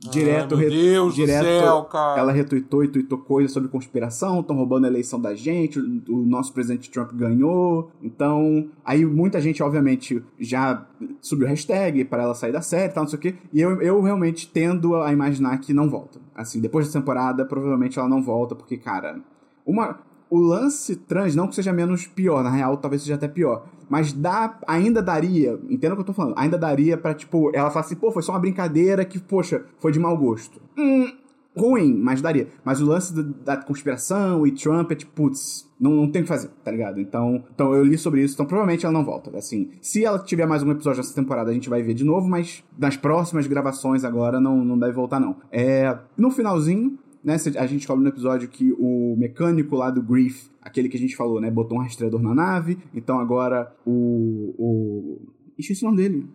Direto, 0.00 0.54
Ai, 0.54 0.60
meu 0.60 0.70
Deus 0.70 1.14
direto, 1.14 1.42
do 1.42 1.44
céu, 1.44 1.82
cara. 1.82 2.20
ela 2.20 2.30
retweetou 2.30 2.84
e 2.84 2.88
tweetou 2.88 3.18
coisas 3.18 3.50
sobre 3.50 3.68
conspiração, 3.68 4.38
estão 4.38 4.54
roubando 4.54 4.84
a 4.84 4.88
eleição 4.88 5.20
da 5.20 5.34
gente, 5.34 5.80
o, 5.80 6.02
o, 6.08 6.24
nosso 6.24 6.52
presidente 6.52 6.88
Trump 6.88 7.10
ganhou. 7.14 7.90
Então, 8.00 8.68
aí 8.84 9.04
muita 9.04 9.40
gente, 9.40 9.60
obviamente, 9.60 10.22
já 10.38 10.86
subiu 11.20 11.48
hashtag 11.48 12.04
para 12.04 12.22
ela 12.22 12.34
sair 12.34 12.52
da 12.52 12.62
série 12.62 12.92
e 12.92 12.94
tal, 12.94 13.02
não 13.02 13.10
sei 13.10 13.18
o 13.18 13.22
quê. 13.22 13.34
E 13.52 13.60
eu, 13.60 13.82
eu 13.82 14.00
realmente 14.00 14.48
tendo 14.48 14.94
a 14.94 15.12
imaginar 15.12 15.58
que 15.58 15.74
não 15.74 15.90
volta. 15.90 16.20
Assim, 16.32 16.60
depois 16.60 16.86
da 16.86 17.00
temporada, 17.00 17.44
provavelmente 17.44 17.98
ela 17.98 18.08
não 18.08 18.22
volta, 18.22 18.54
porque, 18.54 18.76
cara, 18.76 19.20
uma 19.66 19.98
o 20.30 20.38
lance 20.38 20.94
trans, 20.94 21.34
não 21.34 21.48
que 21.48 21.54
seja 21.54 21.72
menos 21.72 22.06
pior, 22.06 22.44
na 22.44 22.50
real, 22.50 22.76
talvez 22.76 23.02
seja 23.02 23.14
até 23.14 23.26
pior. 23.26 23.66
Mas 23.88 24.12
dá, 24.12 24.58
ainda 24.66 25.02
daria, 25.02 25.58
entenda 25.68 25.94
o 25.94 25.96
que 25.96 26.02
eu 26.02 26.06
tô 26.06 26.12
falando, 26.12 26.34
ainda 26.36 26.58
daria 26.58 26.96
pra, 26.96 27.14
tipo, 27.14 27.50
ela 27.54 27.70
falar 27.70 27.84
assim, 27.84 27.96
pô, 27.96 28.10
foi 28.10 28.22
só 28.22 28.32
uma 28.32 28.38
brincadeira 28.38 29.04
que, 29.04 29.18
poxa, 29.18 29.64
foi 29.78 29.92
de 29.92 29.98
mau 29.98 30.16
gosto. 30.16 30.60
Hum, 30.76 31.10
ruim, 31.56 31.94
mas 31.94 32.20
daria. 32.20 32.48
Mas 32.64 32.80
o 32.80 32.86
lance 32.86 33.14
da, 33.14 33.54
da 33.54 33.62
conspiração 33.62 34.46
e 34.46 34.52
Trump 34.52 34.92
é 34.92 34.94
tipo, 34.94 35.12
putz, 35.12 35.68
não, 35.78 35.92
não 35.92 36.10
tem 36.10 36.22
o 36.22 36.24
que 36.24 36.28
fazer, 36.28 36.50
tá 36.62 36.70
ligado? 36.70 37.00
Então, 37.00 37.44
então 37.52 37.74
eu 37.74 37.84
li 37.84 37.98
sobre 37.98 38.22
isso, 38.22 38.34
então 38.34 38.46
provavelmente 38.46 38.84
ela 38.84 38.92
não 38.92 39.04
volta. 39.04 39.36
Assim, 39.36 39.70
se 39.80 40.04
ela 40.04 40.18
tiver 40.18 40.46
mais 40.46 40.62
um 40.62 40.70
episódio 40.70 40.98
nessa 40.98 41.14
temporada, 41.14 41.50
a 41.50 41.54
gente 41.54 41.68
vai 41.68 41.82
ver 41.82 41.94
de 41.94 42.04
novo, 42.04 42.28
mas 42.28 42.64
nas 42.78 42.96
próximas 42.96 43.46
gravações 43.46 44.04
agora 44.04 44.40
não, 44.40 44.64
não 44.64 44.78
deve 44.78 44.92
voltar, 44.92 45.20
não. 45.20 45.36
É, 45.50 45.96
no 46.16 46.30
finalzinho, 46.30 46.98
né, 47.22 47.36
a 47.56 47.66
gente 47.66 47.86
falou 47.86 48.02
no 48.02 48.08
episódio 48.08 48.48
que 48.48 48.72
o 48.78 49.16
mecânico 49.16 49.76
lá 49.76 49.90
do 49.90 50.02
Grief, 50.02 50.48
aquele 50.62 50.88
que 50.88 50.96
a 50.96 51.00
gente 51.00 51.16
falou, 51.16 51.40
né, 51.40 51.50
botou 51.50 51.78
um 51.78 51.82
rastreador 51.82 52.22
na 52.22 52.34
nave, 52.34 52.78
então 52.94 53.18
agora 53.18 53.74
o... 53.86 54.54
o... 54.58 55.32
Esqueci 55.58 55.84
o 55.84 55.90
nome 55.90 56.02
dele. 56.02 56.26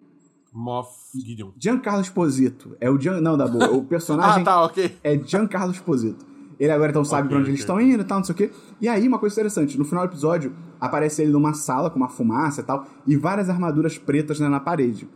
Moff 0.54 0.90
Gideon. 1.16 1.52
Giancarlo 1.58 2.02
Esposito. 2.02 2.76
É 2.80 2.90
o 2.90 3.00
Gian... 3.00 3.20
Não, 3.22 3.38
da 3.38 3.48
boa. 3.48 3.72
O 3.72 3.84
personagem 3.86 4.42
ah, 4.42 4.46
tá, 4.46 4.64
ok. 4.66 4.92
é 5.04 5.18
Giancarlo 5.18 5.72
Esposito. 5.72 6.26
Ele 6.60 6.72
agora 6.72 6.92
então 6.92 7.04
sabe 7.04 7.24
okay, 7.24 7.30
pra 7.30 7.38
onde 7.38 7.44
okay. 7.44 7.52
eles 7.52 7.60
estão 7.62 7.82
indo 7.82 8.02
e 8.02 8.06
tal, 8.06 8.20
não 8.20 8.26
sei 8.26 8.34
o 8.34 8.38
quê. 8.38 8.52
E 8.80 8.88
aí, 8.88 9.08
uma 9.08 9.18
coisa 9.18 9.34
interessante, 9.34 9.78
no 9.78 9.86
final 9.86 10.06
do 10.06 10.12
episódio, 10.12 10.54
aparece 10.80 11.22
ele 11.22 11.32
numa 11.32 11.54
sala 11.54 11.90
com 11.90 11.98
uma 11.98 12.10
fumaça 12.10 12.62
e 12.62 12.64
tal, 12.64 12.86
e 13.08 13.16
várias 13.16 13.50
armaduras 13.50 13.98
pretas 13.98 14.40
né, 14.40 14.48
na 14.48 14.60
parede. 14.60 15.08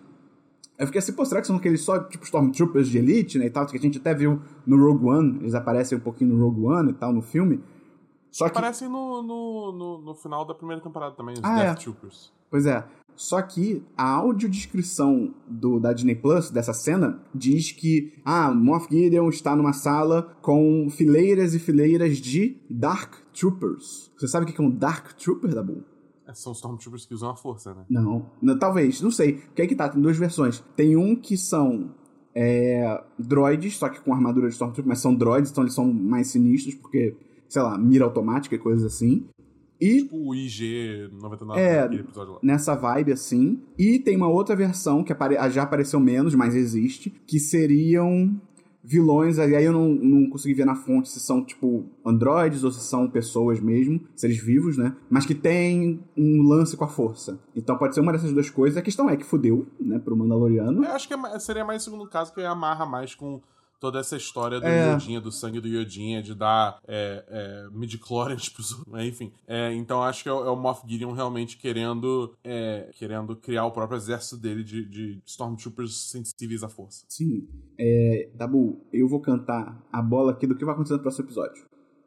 Eu 0.78 0.86
fiquei 0.86 1.00
assim, 1.00 1.13
pô, 1.13 1.26
será 1.26 1.42
que 1.42 1.48
são 1.48 1.56
aqueles 1.56 1.82
só, 1.82 2.00
tipo, 2.04 2.24
Stormtroopers 2.24 2.88
de 2.88 3.00
Elite, 3.00 3.40
né, 3.40 3.48
e 3.48 3.50
tal, 3.50 3.66
que 3.66 3.76
a 3.76 3.80
gente 3.80 3.98
até 3.98 4.13
viu 4.13 4.40
no 4.66 4.78
Rogue 4.78 5.06
One, 5.06 5.40
eles 5.42 5.56
aparecem 5.56 5.98
um 5.98 6.02
pouquinho 6.02 6.36
no 6.36 6.44
Rogue 6.44 6.66
One 6.66 6.92
e 6.92 6.94
tal, 6.94 7.12
no 7.12 7.22
filme. 7.22 7.63
Só 8.30 8.48
que... 8.48 8.58
Aparecem 8.58 8.88
no, 8.88 9.24
no, 9.24 9.72
no, 9.72 10.02
no 10.02 10.16
final 10.16 10.46
da 10.46 10.54
primeira 10.54 10.82
temporada 10.82 11.16
também, 11.16 11.34
os 11.34 11.44
ah, 11.44 11.56
Death 11.56 11.80
é. 11.80 11.84
Troopers. 11.84 12.32
Pois 12.50 12.66
é. 12.66 12.86
Só 13.16 13.42
que 13.42 13.84
a 13.98 14.08
audiodescrição 14.08 15.34
do, 15.48 15.80
da 15.80 15.92
Disney 15.92 16.13
Plus, 16.13 16.52
dessa 16.52 16.72
cena, 16.72 17.20
diz 17.34 17.72
que 17.72 18.13
ah, 18.24 18.54
Moff 18.54 18.88
Gideon 18.92 19.30
está 19.30 19.56
numa 19.56 19.74
sala 19.74 20.38
com 20.40 20.88
fileiras 20.92 21.56
e 21.56 21.60
fileiras 21.60 22.18
de 22.20 22.62
Dark 22.70 23.16
Troopers. 23.34 24.12
Você 24.16 24.28
sabe 24.28 24.46
o 24.46 24.54
que 24.54 24.62
é 24.62 24.63
um 24.63 24.70
Dark 24.70 25.13
Trooper, 25.13 25.56
Dabu? 25.56 25.84
É, 26.28 26.34
são 26.34 26.52
Stormtroopers 26.52 27.06
que 27.06 27.13
usam 27.13 27.30
a 27.30 27.36
força, 27.36 27.74
né? 27.74 27.86
Não, 27.90 28.26
não 28.42 28.60
talvez, 28.60 29.02
não 29.02 29.12
sei. 29.12 29.36
O 29.36 29.54
que 29.54 29.62
é 29.62 29.68
que 29.68 29.76
tá? 29.76 29.88
Tem 29.88 30.02
duas 30.02 30.18
versões. 30.18 30.63
Tem 30.76 30.98
um 30.98 31.16
que 31.16 31.38
são 31.38 31.92
é, 32.36 33.02
droids, 33.18 33.78
só 33.78 33.88
que 33.88 34.02
com 34.02 34.13
armadura 34.13 34.48
de 34.48 34.54
Stormtrooper, 34.54 34.90
mas 34.90 35.00
são 35.00 35.16
droids, 35.16 35.50
então 35.50 35.63
eles 35.63 35.74
são 35.74 35.92
mais 35.92 36.28
sinistros, 36.28 36.76
porque, 36.76 37.16
sei 37.48 37.62
lá, 37.62 37.78
mira 37.78 38.04
automática 38.04 38.54
e 38.56 38.60
coisas 38.60 38.84
assim. 38.84 39.26
E, 39.80 40.02
tipo 40.02 40.18
o 40.18 40.32
IG-99 40.34 41.58
é, 41.58 41.86
episódio 41.86 42.34
lá. 42.34 42.40
Nessa 42.44 42.76
vibe, 42.76 43.13
assim. 43.13 43.62
E 43.78 44.00
tem 44.00 44.18
uma 44.18 44.28
outra 44.28 44.56
versão 44.56 45.04
que 45.04 45.13
já 45.52 45.63
apareceu 45.63 46.00
menos, 46.00 46.36
mas 46.36 46.56
existe, 46.56 47.10
que 47.10 47.40
seriam 47.40 48.40
vilões, 48.88 49.38
aí 49.38 49.65
eu 49.65 49.73
não, 49.73 49.89
não 49.89 50.30
consegui 50.30 50.54
ver 50.54 50.65
na 50.65 50.73
fonte 50.73 51.10
se 51.10 51.19
são, 51.19 51.43
tipo, 51.43 51.86
androides 52.06 52.63
ou 52.63 52.71
se 52.71 52.80
são 52.80 53.10
pessoas 53.10 53.60
mesmo, 53.60 54.00
seres 54.15 54.38
vivos, 54.38 54.78
né? 54.78 54.95
Mas 55.10 55.26
que 55.26 55.36
tem 55.36 56.00
um 56.15 56.47
lance 56.47 56.78
com 56.78 56.86
a 56.86 56.88
força. 56.88 57.38
Então 57.54 57.78
pode 57.78 57.93
ser 57.93 58.00
uma 58.00 58.13
dessas 58.13 58.32
duas 58.32 58.50
coisas. 58.50 58.78
A 58.78 58.82
questão 58.82 59.10
é 59.10 59.17
que 59.17 59.26
fudeu, 59.26 59.67
né, 59.78 60.00
pro 60.00 60.15
Mandaloriano. 60.15 60.86
Eu 60.86 60.91
acho 60.91 61.06
que 61.06 61.13
é 61.13 61.39
seria 61.39 61.65
mais 61.65 61.82
o 61.82 61.86
segundo 61.86 62.08
caso 62.08 62.34
que 62.34 62.41
amarra 62.41 62.86
mais 62.86 63.13
com 63.13 63.41
toda 63.80 64.00
essa 64.00 64.16
história 64.18 64.60
do 64.60 64.66
é. 64.68 64.92
Yodinha, 64.94 65.22
do 65.22 65.32
sangue 65.32 65.60
do 65.60 65.68
Yodinha, 65.68 66.22
de 66.22 66.34
dar 66.34 66.80
é, 66.88 67.24
é, 67.28 67.68
midi-chlorians 67.72 68.50
pros 68.50 68.72
outros, 68.74 68.94
né? 68.94 69.06
enfim. 69.06 69.32
É, 69.48 69.74
então 69.74 70.02
acho 70.04 70.24
que 70.24 70.30
é 70.30 70.34
o, 70.34 70.52
é 70.52 70.56
Moff 70.56 70.82
Gideon 70.88 71.12
realmente 71.12 71.58
querendo 71.58 72.34
é, 72.44 72.90
querendo 72.96 73.36
criar 73.36 73.66
o 73.66 73.72
próprio 73.72 73.98
exército 73.98 74.38
dele 74.38 74.63
de, 74.63 74.86
de 74.86 75.22
Stormtroopers 75.26 76.10
sensíveis 76.10 76.63
à 76.63 76.70
força. 76.70 77.06
Sim. 77.08 77.48
É, 77.78 78.30
Dabu, 78.34 78.82
eu 78.92 79.08
vou 79.08 79.20
cantar 79.20 79.82
a 79.92 80.02
bola 80.02 80.32
aqui 80.32 80.48
do 80.48 80.56
que 80.56 80.66
vai 80.66 80.74
acontecer 80.74 80.96
no 80.96 81.02
próximo 81.02 81.26
episódio. 81.26 81.66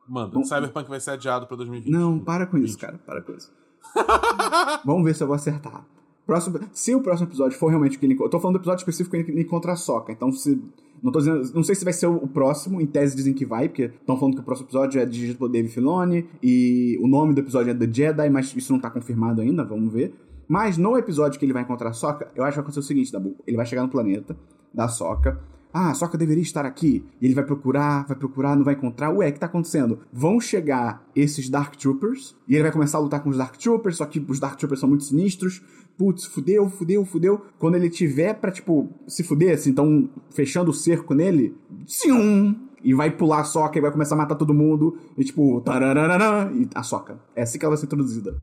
Manda. 0.08 0.32
Bom- 0.34 0.44
Cyberpunk 0.44 0.88
vai 0.88 0.98
ser 1.00 1.12
adiado 1.12 1.46
pra 1.46 1.56
2020. 1.56 1.90
Não, 1.92 2.18
para 2.18 2.46
com 2.46 2.58
isso, 2.58 2.76
cara. 2.76 2.98
Para 2.98 3.22
com 3.22 3.32
isso. 3.32 3.52
Vamos 4.84 5.04
ver 5.04 5.14
se 5.14 5.22
eu 5.22 5.26
vou 5.26 5.36
acertar. 5.36 5.86
Próximo, 6.26 6.60
se 6.72 6.94
o 6.94 7.00
próximo 7.00 7.28
episódio 7.28 7.58
for 7.58 7.68
realmente 7.68 7.96
o 7.96 8.00
que 8.00 8.06
ele. 8.06 8.16
Eu 8.20 8.28
tô 8.28 8.38
falando 8.38 8.56
do 8.56 8.60
episódio 8.60 8.82
específico 8.82 9.16
que 9.16 9.30
ele 9.30 9.42
encontra 9.42 9.72
a 9.72 9.76
Soca. 9.76 10.12
Então, 10.12 10.32
se. 10.32 10.60
Não 11.02 11.10
tô 11.10 11.18
dizendo. 11.18 11.50
Não 11.54 11.62
sei 11.62 11.74
se 11.74 11.84
vai 11.84 11.92
ser 11.92 12.06
o 12.06 12.26
próximo, 12.28 12.80
em 12.80 12.86
tese 12.86 13.16
dizem 13.16 13.32
que 13.32 13.46
vai, 13.46 13.68
porque 13.68 13.84
estão 13.84 14.18
falando 14.18 14.34
que 14.34 14.40
o 14.40 14.44
próximo 14.44 14.66
episódio 14.66 15.00
é 15.00 15.06
dirigido 15.06 15.38
por 15.38 15.48
Dave 15.48 15.68
Filoni 15.68 16.26
e 16.42 16.98
o 17.00 17.08
nome 17.08 17.32
do 17.34 17.40
episódio 17.40 17.70
é 17.70 17.74
The 17.74 17.88
Jedi, 17.90 18.28
mas 18.28 18.54
isso 18.54 18.72
não 18.72 18.78
tá 18.78 18.90
confirmado 18.90 19.40
ainda, 19.40 19.64
vamos 19.64 19.92
ver. 19.92 20.14
Mas 20.46 20.76
no 20.76 20.98
episódio 20.98 21.38
que 21.38 21.44
ele 21.44 21.52
vai 21.52 21.62
encontrar 21.62 21.90
a 21.90 21.92
Soca, 21.92 22.28
eu 22.34 22.44
acho 22.44 22.52
que 22.52 22.56
vai 22.56 22.62
acontecer 22.62 22.80
o 22.80 22.82
seguinte, 22.82 23.12
Dabu. 23.12 23.36
Ele 23.46 23.56
vai 23.56 23.64
chegar 23.64 23.82
no 23.82 23.88
planeta 23.88 24.36
da 24.74 24.88
Soca. 24.88 25.40
Ah, 25.72 25.90
a 25.90 25.94
Soca 25.94 26.18
deveria 26.18 26.42
estar 26.42 26.64
aqui. 26.64 27.04
E 27.20 27.26
ele 27.26 27.34
vai 27.34 27.44
procurar, 27.44 28.04
vai 28.06 28.16
procurar, 28.16 28.56
não 28.56 28.64
vai 28.64 28.74
encontrar. 28.74 29.10
Ué, 29.10 29.28
o 29.28 29.32
que 29.32 29.38
tá 29.38 29.46
acontecendo? 29.46 30.00
Vão 30.12 30.40
chegar 30.40 31.04
esses 31.14 31.48
Dark 31.48 31.76
Troopers 31.76 32.36
e 32.48 32.54
ele 32.54 32.62
vai 32.62 32.72
começar 32.72 32.98
a 32.98 33.00
lutar 33.00 33.22
com 33.22 33.30
os 33.30 33.36
Dark 33.36 33.56
Troopers, 33.56 33.96
só 33.96 34.06
que 34.06 34.24
os 34.28 34.40
Dark 34.40 34.58
Troopers 34.58 34.80
são 34.80 34.88
muito 34.88 35.04
sinistros. 35.04 35.62
Putz, 35.96 36.24
fudeu, 36.24 36.68
fudeu, 36.68 37.04
fudeu. 37.04 37.42
Quando 37.58 37.74
ele 37.74 37.90
tiver 37.90 38.34
pra, 38.34 38.50
tipo, 38.50 38.88
se 39.06 39.22
fuder, 39.22 39.54
assim, 39.54 39.70
então 39.70 40.08
fechando 40.30 40.70
o 40.70 40.74
cerco 40.74 41.14
nele, 41.14 41.54
tchum, 41.84 42.54
e 42.82 42.94
vai 42.94 43.10
pular 43.10 43.40
a 43.40 43.44
soca 43.44 43.78
e 43.78 43.82
vai 43.82 43.90
começar 43.90 44.14
a 44.14 44.18
matar 44.18 44.34
todo 44.34 44.54
mundo. 44.54 44.98
E 45.16 45.24
tipo, 45.24 45.60
tarararará, 45.60 46.50
e 46.52 46.68
a 46.74 46.82
soca. 46.82 47.20
É 47.36 47.42
assim 47.42 47.58
que 47.58 47.64
ela 47.64 47.70
vai 47.70 47.78
ser 47.78 47.86
introduzida. 47.86 48.36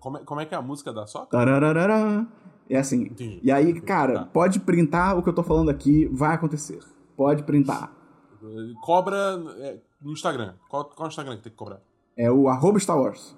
Como 0.00 0.16
é, 0.16 0.20
como 0.24 0.40
é 0.40 0.46
que 0.46 0.54
é 0.54 0.56
a 0.56 0.62
música 0.62 0.92
da 0.92 1.06
Soca? 1.06 1.26
Tarararará. 1.26 2.26
É 2.70 2.78
assim. 2.78 3.02
Entendi. 3.02 3.40
E 3.42 3.50
aí, 3.50 3.78
cara, 3.80 4.20
Tá. 4.20 4.24
pode 4.26 4.60
printar 4.60 5.18
o 5.18 5.22
que 5.22 5.28
eu 5.28 5.32
tô 5.34 5.42
falando 5.42 5.68
aqui, 5.70 6.06
vai 6.12 6.34
acontecer. 6.34 6.78
Pode 7.16 7.42
printar. 7.42 7.92
Cobra 8.82 9.16
é, 9.58 9.78
no 10.00 10.12
Instagram. 10.12 10.54
Qual, 10.68 10.84
qual 10.86 11.06
é 11.06 11.08
o 11.08 11.10
Instagram 11.10 11.36
que 11.36 11.42
tem 11.42 11.52
que 11.52 11.58
cobrar? 11.58 11.80
É 12.16 12.30
o 12.30 12.48
arroba 12.48 12.78
Star 12.78 12.98
Wars. 12.98 13.36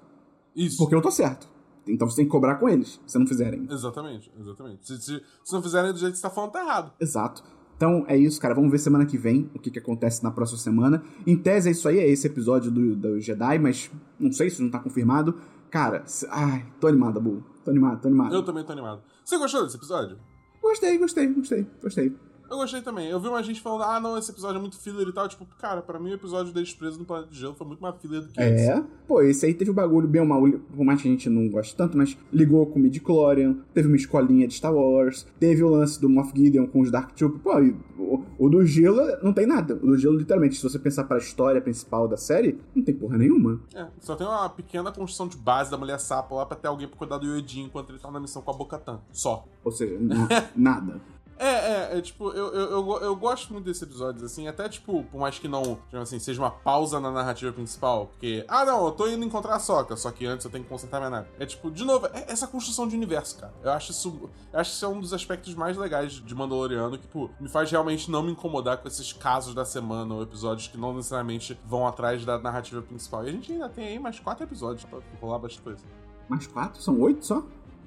Isso. 0.55 0.77
Porque 0.77 0.95
eu 0.95 1.01
tô 1.01 1.11
certo. 1.11 1.47
Então 1.87 2.07
você 2.09 2.17
tem 2.17 2.25
que 2.25 2.31
cobrar 2.31 2.55
com 2.55 2.69
eles, 2.69 3.01
se 3.05 3.19
não 3.19 3.27
fizerem. 3.27 3.67
Exatamente, 3.69 4.31
exatamente. 4.39 4.87
Se, 4.87 5.01
se, 5.01 5.21
se 5.43 5.53
não 5.53 5.61
fizerem 5.61 5.91
do 5.91 5.97
jeito 5.99 6.13
que 6.13 6.17
você 6.19 6.23
tá 6.23 6.29
falando, 6.29 6.51
tá 6.51 6.61
errado. 6.63 6.91
Exato. 6.99 7.43
Então 7.75 8.05
é 8.07 8.15
isso, 8.15 8.39
cara. 8.39 8.53
Vamos 8.55 8.71
ver 8.71 8.77
semana 8.77 9.05
que 9.05 9.17
vem 9.17 9.49
o 9.53 9.59
que, 9.59 9.69
que 9.69 9.79
acontece 9.79 10.23
na 10.23 10.31
próxima 10.31 10.59
semana. 10.59 11.03
Em 11.27 11.35
tese 11.35 11.67
é 11.67 11.71
isso 11.71 11.87
aí, 11.89 11.97
é 11.99 12.07
esse 12.07 12.25
episódio 12.27 12.71
do, 12.71 12.95
do 12.95 13.19
Jedi, 13.19 13.59
mas 13.59 13.91
não 14.17 14.31
sei 14.31 14.49
se 14.49 14.61
não 14.61 14.69
tá 14.69 14.79
confirmado. 14.79 15.35
Cara, 15.69 16.03
se- 16.05 16.27
ai, 16.29 16.65
tô 16.79 16.87
animado, 16.87 17.19
Bu. 17.19 17.43
Tô 17.65 17.71
animado, 17.71 18.01
tô 18.01 18.07
animado. 18.07 18.33
Eu 18.33 18.43
também 18.43 18.63
tô 18.63 18.71
animado. 18.71 19.01
Você 19.23 19.37
gostou 19.37 19.63
desse 19.63 19.77
episódio? 19.77 20.19
Gostei, 20.61 20.97
gostei, 20.97 21.27
gostei, 21.27 21.67
gostei. 21.81 22.15
Eu 22.49 22.57
gostei 22.57 22.81
também. 22.81 23.09
Eu 23.09 23.19
vi 23.19 23.27
uma 23.27 23.41
gente 23.41 23.61
falando, 23.61 23.83
ah, 23.83 23.99
não, 23.99 24.17
esse 24.17 24.29
episódio 24.31 24.57
é 24.57 24.61
muito 24.61 24.77
filler 24.77 25.07
e 25.07 25.13
tal. 25.13 25.27
Tipo, 25.27 25.45
cara, 25.59 25.81
pra 25.81 25.99
mim 25.99 26.11
o 26.11 26.15
episódio 26.15 26.53
deles 26.53 26.73
preso 26.73 26.99
no 26.99 27.05
Planeta 27.05 27.29
de 27.31 27.39
Gelo 27.39 27.55
foi 27.55 27.65
muito 27.65 27.81
mais 27.81 27.95
filler 28.01 28.21
do 28.21 28.27
que 28.27 28.39
esse. 28.39 28.69
É, 28.69 28.83
pô, 29.07 29.21
esse 29.21 29.45
aí 29.45 29.53
teve 29.53 29.71
o 29.71 29.73
bagulho 29.73 30.07
bem 30.07 30.21
ou 30.21 30.27
mal, 30.27 30.41
por 30.41 30.85
mais 30.85 31.01
que 31.01 31.07
a 31.07 31.11
gente 31.11 31.29
não 31.29 31.49
goste 31.49 31.75
tanto, 31.75 31.97
mas 31.97 32.17
ligou 32.31 32.65
com 32.67 32.79
o 32.79 32.81
Midichlorian, 32.81 33.57
teve 33.73 33.87
uma 33.87 33.97
escolinha 33.97 34.47
de 34.47 34.53
Star 34.53 34.73
Wars, 34.73 35.25
teve 35.39 35.63
o 35.63 35.69
lance 35.69 35.99
do 35.99 36.09
Moff 36.09 36.31
Gideon 36.35 36.67
com 36.67 36.81
os 36.81 36.91
Dark 36.91 37.11
Troopers, 37.13 37.41
pô, 37.41 37.59
e 37.59 37.75
o, 37.97 38.23
o 38.37 38.49
do 38.49 38.65
Gelo 38.65 39.01
não 39.21 39.33
tem 39.33 39.45
nada. 39.45 39.75
O 39.75 39.87
do 39.87 39.97
Gelo, 39.97 40.17
literalmente, 40.17 40.55
se 40.55 40.63
você 40.63 40.77
pensar 40.77 41.05
pra 41.05 41.17
história 41.17 41.61
principal 41.61 42.07
da 42.07 42.17
série, 42.17 42.59
não 42.75 42.83
tem 42.83 42.93
porra 42.93 43.17
nenhuma. 43.17 43.59
É, 43.73 43.87
só 43.99 44.15
tem 44.15 44.27
uma 44.27 44.49
pequena 44.49 44.91
construção 44.91 45.27
de 45.27 45.37
base 45.37 45.71
da 45.71 45.77
mulher 45.77 45.99
sapo 45.99 46.35
lá 46.35 46.45
pra 46.45 46.57
ter 46.57 46.67
alguém 46.67 46.87
pra 46.87 46.97
cuidar 46.97 47.17
do 47.17 47.25
Yoedin 47.25 47.63
enquanto 47.63 47.89
ele 47.89 47.99
tá 47.99 48.11
na 48.11 48.19
missão 48.19 48.41
com 48.41 48.51
a 48.51 48.53
Bocatan. 48.53 48.99
Só. 49.11 49.45
Ou 49.63 49.71
seja, 49.71 49.97
nada. 50.55 51.01
É, 51.37 51.47
é, 51.47 51.97
é 51.97 52.01
tipo, 52.01 52.29
eu, 52.31 52.53
eu, 52.53 52.69
eu, 52.71 53.01
eu 53.01 53.15
gosto 53.15 53.51
muito 53.51 53.65
desses 53.65 53.83
episódios, 53.83 54.23
assim, 54.23 54.47
até 54.47 54.69
tipo, 54.69 55.03
por 55.03 55.19
mais 55.19 55.39
que 55.39 55.47
não, 55.47 55.79
digamos 55.87 56.09
assim, 56.09 56.19
seja 56.19 56.41
uma 56.41 56.51
pausa 56.51 56.99
na 56.99 57.11
narrativa 57.11 57.51
principal, 57.51 58.07
porque, 58.07 58.45
ah 58.47 58.63
não, 58.65 58.85
eu 58.85 58.91
tô 58.91 59.07
indo 59.07 59.25
encontrar 59.25 59.55
a 59.55 59.59
Soca, 59.59 59.95
só 59.95 60.11
que 60.11 60.25
antes 60.25 60.45
eu 60.45 60.51
tenho 60.51 60.63
que 60.63 60.69
consertar 60.69 60.99
minha 60.99 61.09
nave. 61.09 61.27
É 61.39 61.45
tipo, 61.45 61.71
de 61.71 61.83
novo, 61.83 62.07
é 62.07 62.31
essa 62.31 62.47
construção 62.47 62.87
de 62.87 62.95
universo, 62.95 63.39
cara. 63.39 63.53
Eu 63.63 63.71
acho 63.71 63.91
isso, 63.91 64.29
eu 64.51 64.59
acho 64.59 64.71
que 64.71 64.75
isso 64.75 64.85
é 64.85 64.87
um 64.87 64.99
dos 64.99 65.13
aspectos 65.13 65.53
mais 65.55 65.77
legais 65.77 66.13
de 66.13 66.35
Mandaloriano, 66.35 66.97
que, 66.97 67.03
tipo, 67.03 67.29
me 67.39 67.49
faz 67.49 67.69
realmente 67.71 68.09
não 68.09 68.21
me 68.21 68.31
incomodar 68.31 68.77
com 68.77 68.87
esses 68.87 69.11
casos 69.13 69.53
da 69.53 69.65
semana 69.65 70.13
ou 70.13 70.23
episódios 70.23 70.67
que 70.67 70.77
não 70.77 70.93
necessariamente 70.93 71.57
vão 71.65 71.87
atrás 71.87 72.23
da 72.25 72.37
narrativa 72.37 72.81
principal. 72.81 73.25
E 73.25 73.29
a 73.29 73.31
gente 73.31 73.51
ainda 73.51 73.69
tem 73.69 73.87
aí 73.87 73.99
mais 73.99 74.19
quatro 74.19 74.43
episódios 74.43 74.85
pra 74.85 74.99
rolar 75.21 75.39
bastante 75.39 75.63
coisa. 75.63 75.83
Mais 76.29 76.47
quatro? 76.47 76.81
São 76.81 76.99
oito 77.01 77.25
só? 77.25 77.43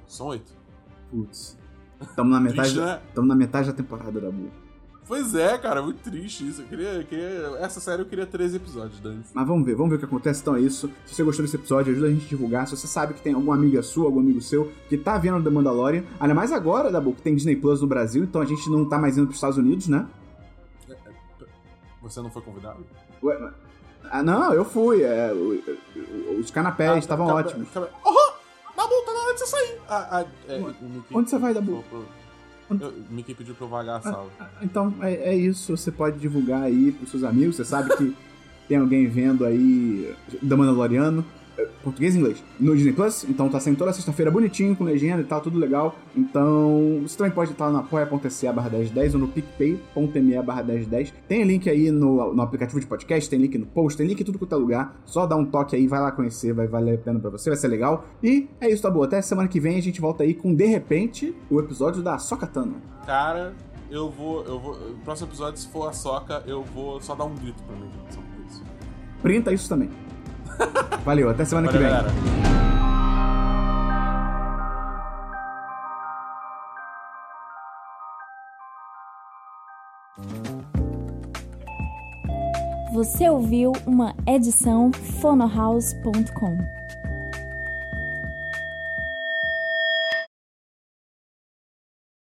São 0.07 0.27
oito. 0.29 0.53
Putz. 1.11 1.57
Tamo 2.15 2.31
na 2.31 2.41
metade, 2.41 2.75
Triste, 2.75 2.79
né? 2.81 3.01
na 3.17 3.35
metade 3.35 3.69
da 3.69 3.73
temporada 3.75 4.21
da 4.21 4.31
Bu. 4.31 4.49
Pois 5.09 5.37
é, 5.37 5.57
cara, 5.57 5.81
muito 5.83 5.99
triste 5.99 6.49
isso. 6.49 6.63
Eu 6.63 6.67
queria, 6.67 6.89
eu 6.95 7.05
queria. 7.05 7.27
Essa 7.61 7.79
série 7.79 8.03
eu 8.03 8.07
queria 8.07 8.27
13 8.27 8.57
episódios, 8.57 8.99
Dani. 9.01 9.23
Mas 9.33 9.47
vamos 9.47 9.65
ver, 9.65 9.75
vamos 9.77 9.91
ver 9.91 9.97
o 9.97 9.99
que 10.01 10.05
acontece. 10.05 10.41
Então 10.41 10.57
é 10.57 10.61
isso. 10.61 10.91
Se 11.07 11.15
você 11.15 11.23
gostou 11.23 11.45
desse 11.45 11.55
episódio, 11.57 11.93
ajuda 11.93 12.09
a 12.09 12.11
gente 12.11 12.25
a 12.27 12.29
divulgar. 12.29 12.67
Se 12.67 12.77
você 12.77 12.89
sabe 12.89 13.15
que 13.15 13.21
tem 13.23 13.33
alguma 13.33 13.55
amiga 13.55 13.83
sua, 13.85 14.07
algum 14.07 14.19
amigo 14.19 14.41
seu 14.41 14.73
que 14.89 14.99
tá 14.99 15.17
vendo 15.17 15.41
The 15.45 15.49
Mandalorian, 15.49 16.03
ainda 16.19 16.35
mais 16.35 16.51
agora, 16.53 16.91
Dabu, 16.91 17.13
que 17.15 17.23
tem 17.23 17.37
Disney 17.37 17.55
Plus 17.55 17.81
no 17.81 17.87
Brasil, 17.87 18.25
então 18.25 18.43
a 18.43 18.45
gente 18.45 18.69
não 18.69 18.85
tá 18.89 18.99
mais 18.99 19.17
indo 19.17 19.27
pros 19.29 19.37
Estados 19.37 19.57
Unidos, 19.59 19.87
né? 19.87 20.07
Você 22.03 22.21
não 22.21 22.31
foi 22.31 22.43
convidado? 22.43 22.85
Ué, 23.23 23.39
mas- 23.39 23.55
ah, 24.11 24.23
não, 24.23 24.53
eu 24.53 24.65
fui. 24.65 25.03
é, 25.03 25.33
os 26.39 26.51
canapés 26.51 26.99
estavam 26.99 27.27
Acaba- 27.29 27.49
ótimos. 27.49 27.69
acaba- 27.69 27.91
Aham! 28.05 28.26
Nabu, 29.37 29.37
tá 29.37 29.37
na 29.37 29.37
hora 29.37 29.37
de 29.37 29.41
você 29.41 29.47
sair! 29.47 29.79
Ah, 29.89 30.09
ah, 30.11 30.25
é, 30.49 30.57
Onde- 30.59 30.77
o 30.81 30.89
Mickey 30.89 31.15
onde 31.17 31.31
você 31.31 31.39
vai, 31.39 31.55
Dabu? 31.55 31.85
Eu- 31.93 32.07
O 32.69 33.15
Mickey 33.15 33.35
pediu 33.35 33.55
pra 33.55 33.65
eu 33.67 33.71
vagar 33.71 33.99
a 33.99 34.03
sala. 34.03 34.29
Ah, 34.41 34.49
Então 34.63 34.93
é, 35.01 35.15
é 35.31 35.37
isso, 35.37 35.77
você 35.77 35.93
pode 35.93 36.19
divulgar 36.19 36.63
aí 36.63 36.91
pros 36.93 37.11
seus 37.11 37.23
amigos. 37.23 37.55
Você 37.57 37.65
sabe 37.65 37.97
que 37.97 38.17
tem 38.67 38.77
alguém 38.79 39.07
vendo 39.07 39.45
aí 39.45 40.13
The 40.47 40.57
Mandaloriano, 40.57 41.25
português 41.83 42.15
e 42.15 42.19
inglês, 42.19 42.43
no 42.59 42.75
Disney 42.75 42.93
Plus. 42.93 43.25
Então 43.25 43.49
tá 43.49 43.61
saindo 43.61 43.79
toda 43.79 43.93
sexta-feira 43.93 44.31
bonitinho, 44.31 44.75
com 44.77 44.85
legenda 44.85 45.23
e 45.23 45.25
tal, 45.25 45.41
tudo 45.41 45.59
legal. 45.59 45.97
Então 46.17 47.01
você 47.03 47.17
também 47.17 47.33
pode 47.33 47.53
estar 47.53 47.71
no 47.71 47.79
apoia.se 47.79 48.53
barra 48.53 48.71
1010 48.71 49.15
ou 49.15 49.21
no 49.21 49.29
picpay.me 49.29 50.43
barra 50.43 50.63
1010. 50.63 51.15
Tem 51.29 51.45
link 51.45 51.69
aí 51.69 51.91
no, 51.91 52.35
no 52.35 52.43
aplicativo 52.43 52.81
de 52.81 52.87
podcast, 52.87 53.29
tem 53.29 53.39
link 53.39 53.57
no 53.59 53.67
post, 53.67 53.97
tem 53.97 54.07
link 54.07 54.21
em 54.21 54.25
tudo 54.25 54.39
quanto 54.39 54.55
é 54.55 54.59
lugar. 54.59 54.97
Só 55.05 55.27
dá 55.27 55.37
um 55.37 55.45
toque 55.45 55.77
aí, 55.77 55.87
vai 55.87 56.01
lá 56.01 56.13
conhecer, 56.13 56.53
vai 56.53 56.67
valer 56.67 56.97
a 56.97 56.99
pena 56.99 57.19
pra 57.21 57.31
você, 57.31 57.51
vai 57.51 57.59
ser 57.59 57.69
legal. 57.69 58.07
E 58.23 58.49
é 58.61 58.71
isso, 58.71 58.83
tá 58.83 58.91
bom. 58.91 59.03
Até 59.03 59.21
semana 59.23 59.49
que 59.49 59.61
vem 59.61 59.77
a 59.77 59.83
gente 59.83 60.01
volta 60.01 60.25
aí 60.25 60.35
com, 60.35 60.55
de 60.55 60.67
repente, 60.67 61.35
o 61.51 61.61
episódio 61.61 62.03
da 62.03 62.19
Sokatana. 62.19 62.75
Cara, 63.07 63.55
eu 63.91 64.11
vou. 64.11 64.45
Eu 64.45 64.59
vou. 64.59 64.79
No 64.79 64.99
próximo 64.99 65.29
episódio, 65.29 65.59
se 65.61 65.69
for 65.69 65.89
a 65.89 65.93
soca, 65.93 66.43
eu 66.47 66.63
vou 66.63 67.01
só 67.01 67.15
dar 67.15 67.25
um 67.25 67.35
grito 67.35 67.63
pra 67.63 67.77
mim. 67.77 67.91
Printa 69.23 69.53
isso 69.53 69.69
também. 69.69 69.91
Valeu, 71.05 71.31
até 71.31 71.45
semana 71.45 71.71
Valeu, 71.71 71.81
que 71.81 71.87
vem. 71.87 71.97
galera. 71.97 72.47
Você 82.93 83.29
ouviu 83.29 83.73
uma 83.87 84.15
edição 84.27 84.91
fonohouse.com. 85.21 86.57